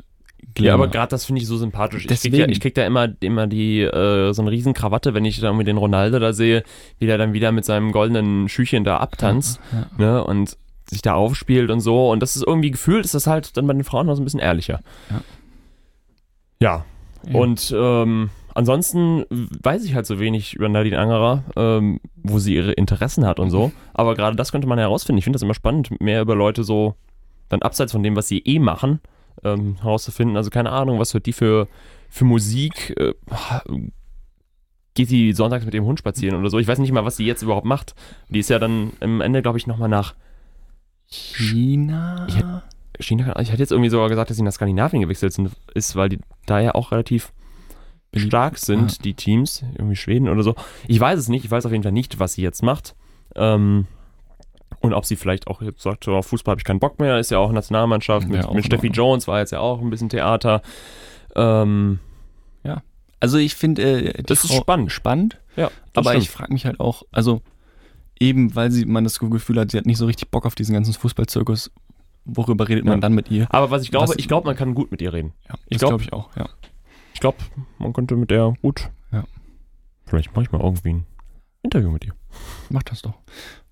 [0.54, 0.68] Glamour.
[0.68, 2.02] Ja, aber gerade das finde ich so sympathisch.
[2.02, 2.52] Ich krieg, ja, Deswegen.
[2.52, 5.64] ich krieg da immer, immer die, äh, so eine riesen Krawatte, wenn ich da irgendwie
[5.64, 6.62] den Ronaldo da sehe,
[6.98, 10.56] wie der dann wieder mit seinem goldenen Schüchchen da abtanzt, Ja, ne, und
[10.88, 12.10] sich da aufspielt und so.
[12.10, 14.24] Und das ist irgendwie gefühlt, ist das halt dann bei den Frauen noch so ein
[14.24, 14.80] bisschen ehrlicher.
[15.10, 15.20] Ja.
[16.58, 16.84] Ja,
[17.28, 17.38] ja.
[17.38, 22.72] Und ähm, ansonsten weiß ich halt so wenig über Nadine Angerer, ähm, wo sie ihre
[22.72, 23.72] Interessen hat und so.
[23.92, 25.18] Aber gerade das könnte man herausfinden.
[25.18, 26.94] Ich finde das immer spannend, mehr über Leute so
[27.48, 29.00] dann abseits von dem, was sie eh machen,
[29.44, 30.36] ähm, herauszufinden.
[30.36, 31.68] Also keine Ahnung, was hört die für,
[32.08, 32.94] für Musik?
[32.98, 33.14] Äh,
[34.94, 36.58] geht die sonntags mit dem Hund spazieren oder so?
[36.58, 37.94] Ich weiß nicht mal, was sie jetzt überhaupt macht.
[38.30, 40.14] Die ist ja dann am Ende, glaube ich, nochmal nach
[41.08, 42.26] China?
[42.28, 42.62] Ich hätte-
[42.98, 43.38] China.
[43.40, 46.18] Ich hätte jetzt irgendwie sogar gesagt, dass sie nach Skandinavien gewechselt sind, ist, weil die
[46.46, 47.32] da ja auch relativ
[48.14, 48.98] stark sind, Ja.
[49.04, 50.54] die Teams, irgendwie Schweden oder so.
[50.88, 52.94] Ich weiß es nicht, ich weiß auf jeden Fall nicht, was sie jetzt macht.
[53.34, 53.86] Ähm,
[54.86, 57.18] und ob sie vielleicht auch jetzt sagt, so, auf Fußball habe ich keinen Bock mehr,
[57.18, 58.28] ist ja auch Nationalmannschaft.
[58.28, 58.88] Mit, Ja, auch mit Steffi.
[58.88, 60.62] Jones war jetzt ja auch ein bisschen Theater.
[61.34, 61.98] Ähm,
[63.18, 63.82] Also ich finde,
[64.18, 64.92] äh, Das ist Frau spannend.
[64.92, 66.24] spannend, ja, das aber stimmt.
[66.24, 67.40] ich frage mich halt auch, also
[68.20, 70.74] eben weil sie man das Gefühl hat, sie hat nicht so richtig Bock auf diesen
[70.74, 71.70] ganzen Fußballzirkus,
[72.26, 73.00] worüber redet man Ja.
[73.00, 73.46] dann mit ihr?
[73.50, 75.32] Aber was ich glaube, Was- ich glaube, man kann gut mit ihr reden.
[75.48, 76.46] Ja, Ich das glaub- glaube ich auch, ja.
[77.14, 77.38] Ich glaube,
[77.78, 78.90] man könnte mit der gut.
[79.10, 79.24] Ja.
[80.04, 81.06] Vielleicht mache ich mal irgendwie ein
[81.62, 82.12] Interview mit ihr.
[82.68, 83.14] Mach das doch.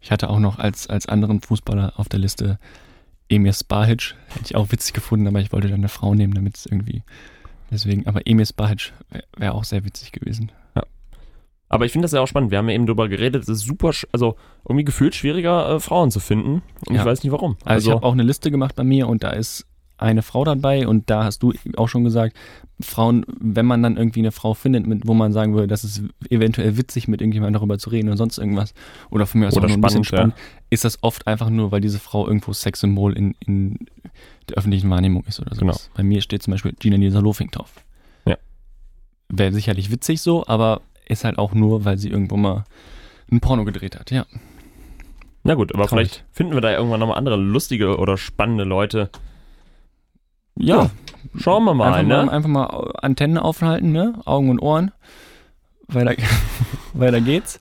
[0.05, 2.59] Ich hatte auch noch als, als anderen Fußballer auf der Liste
[3.31, 4.15] Emir Spahic.
[4.29, 7.03] Hätte ich auch witzig gefunden, aber ich wollte dann eine Frau nehmen, damit es irgendwie.
[7.71, 10.53] Deswegen, aber Emir Spahic wäre wär auch sehr witzig gewesen.
[11.71, 12.51] Aber ich finde das ja auch spannend.
[12.51, 14.37] Wir haben ja eben drüber geredet, es ist super, also
[14.69, 16.63] irgendwie gefühlt schwieriger, äh, Frauen zu finden.
[16.87, 17.01] Und Ja.
[17.01, 17.57] ich weiß nicht warum.
[17.65, 19.67] Also, ich habe auch eine Liste gemacht bei mir und da ist
[20.05, 22.37] eine Frau dabei und da hast du auch schon gesagt,
[22.81, 26.03] Frauen, wenn man dann irgendwie eine Frau findet, mit, wo man sagen würde, das ist
[26.29, 28.75] eventuell witzig, mit irgendjemandem darüber zu reden oder sonst irgendwas,
[29.11, 31.51] oder von mir aus Oder auch nur ein bisschen spannend, spannend, ist das oft einfach
[31.51, 33.79] nur, weil diese Frau irgendwo Sexsymbol in, in
[34.49, 35.61] der öffentlichen Wahrnehmung ist oder so.
[35.61, 35.77] Genau.
[35.95, 37.73] Bei mir steht zum Beispiel Gina Lisa Lofing drauf.
[38.27, 38.37] Ja.
[39.29, 42.65] Wäre sicherlich witzig so, aber ist halt auch nur, weil sie irgendwo mal
[43.31, 44.27] ein Porno gedreht hat, ja.
[45.45, 46.11] Na gut, aber Traurig.
[46.11, 49.11] vielleicht finden wir da irgendwann nochmal andere lustige oder spannende Leute.
[50.57, 50.91] Ja,
[51.37, 52.27] Schauen wir mal, einfach, ne?
[52.27, 54.15] mal einfach mal Antennen aufhalten, ne?
[54.25, 54.93] Augen und Ohren.
[55.89, 56.15] Weiter,
[56.93, 57.61] weiter geht's.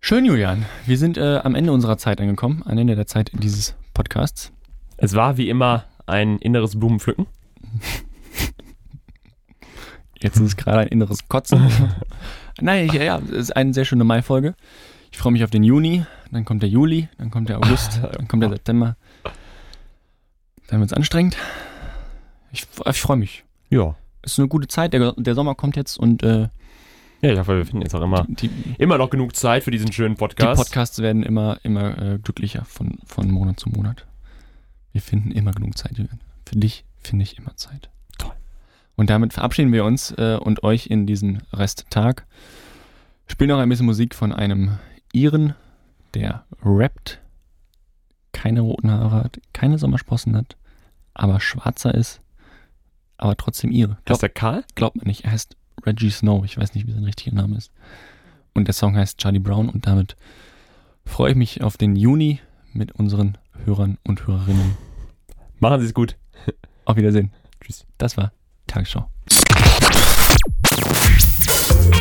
[0.00, 0.66] Schön, Julian.
[0.84, 4.52] Wir sind äh, am Ende unserer Zeit angekommen, am Ende der Zeit dieses Podcasts.
[4.98, 7.26] Es war wie immer ein inneres Blumenpflücken.
[10.20, 11.70] Jetzt ist es gerade ein inneres Kotzen.
[12.60, 14.54] Nein, ja, ja, es ist eine sehr schöne Mai-Folge.
[15.12, 18.28] Ich freue mich auf den Juni, dann kommt der Juli, dann kommt der August, dann
[18.28, 18.96] kommt der September.
[20.68, 21.36] Dann wird es anstrengend.
[22.56, 23.44] Ich, ich freue mich.
[23.68, 23.96] Ja.
[24.22, 26.48] Es ist eine gute Zeit, der, der Sommer kommt jetzt und äh,
[27.20, 29.92] Ja, ich hoffe, wir finden jetzt auch immer, die, immer noch genug Zeit für diesen
[29.92, 30.62] schönen die Podcast.
[30.62, 34.06] Podcasts werden immer, immer äh, glücklicher von, von Monat zu Monat.
[34.92, 35.96] Wir finden immer genug Zeit.
[36.46, 37.90] Für dich finde ich immer Zeit.
[38.16, 38.32] Toll.
[38.96, 42.26] Und damit verabschieden wir uns äh, und euch in diesen Resttag.
[43.26, 44.78] Spielen noch ein bisschen Musik von einem
[45.12, 45.54] Iren,
[46.14, 47.20] der rappt,
[48.32, 50.56] keine roten Haare hat, keine Sommersprossen hat,
[51.12, 52.20] aber schwarzer ist,
[53.18, 53.70] aber trotzdem.
[53.72, 54.64] Heißt Glaub, der Karl?
[54.74, 55.24] glaubt man nicht.
[55.24, 56.44] Er heißt Reggie Snow.
[56.44, 57.70] Ich weiß nicht, wie sein richtiger Name ist.
[58.54, 60.16] Und der Song heißt Charlie Brown und damit
[61.04, 62.40] freue ich mich auf den Juni
[62.72, 64.76] mit unseren Hörern und Hörerinnen.
[65.58, 66.16] Machen Sie es gut.
[66.84, 67.32] Auf Wiedersehen.
[67.60, 67.86] Tschüss.
[67.98, 68.32] Das war
[68.66, 69.08] Tagesschau.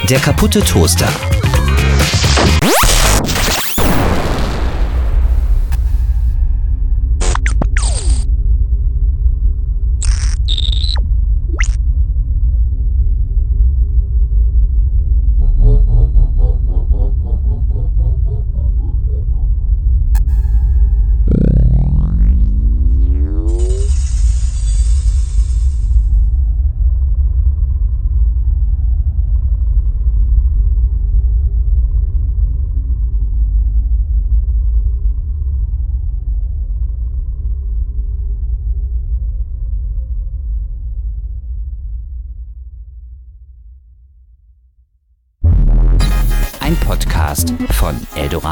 [0.09, 1.09] Der kaputte Toaster.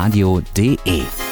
[0.04, 1.23] Eldoradio.de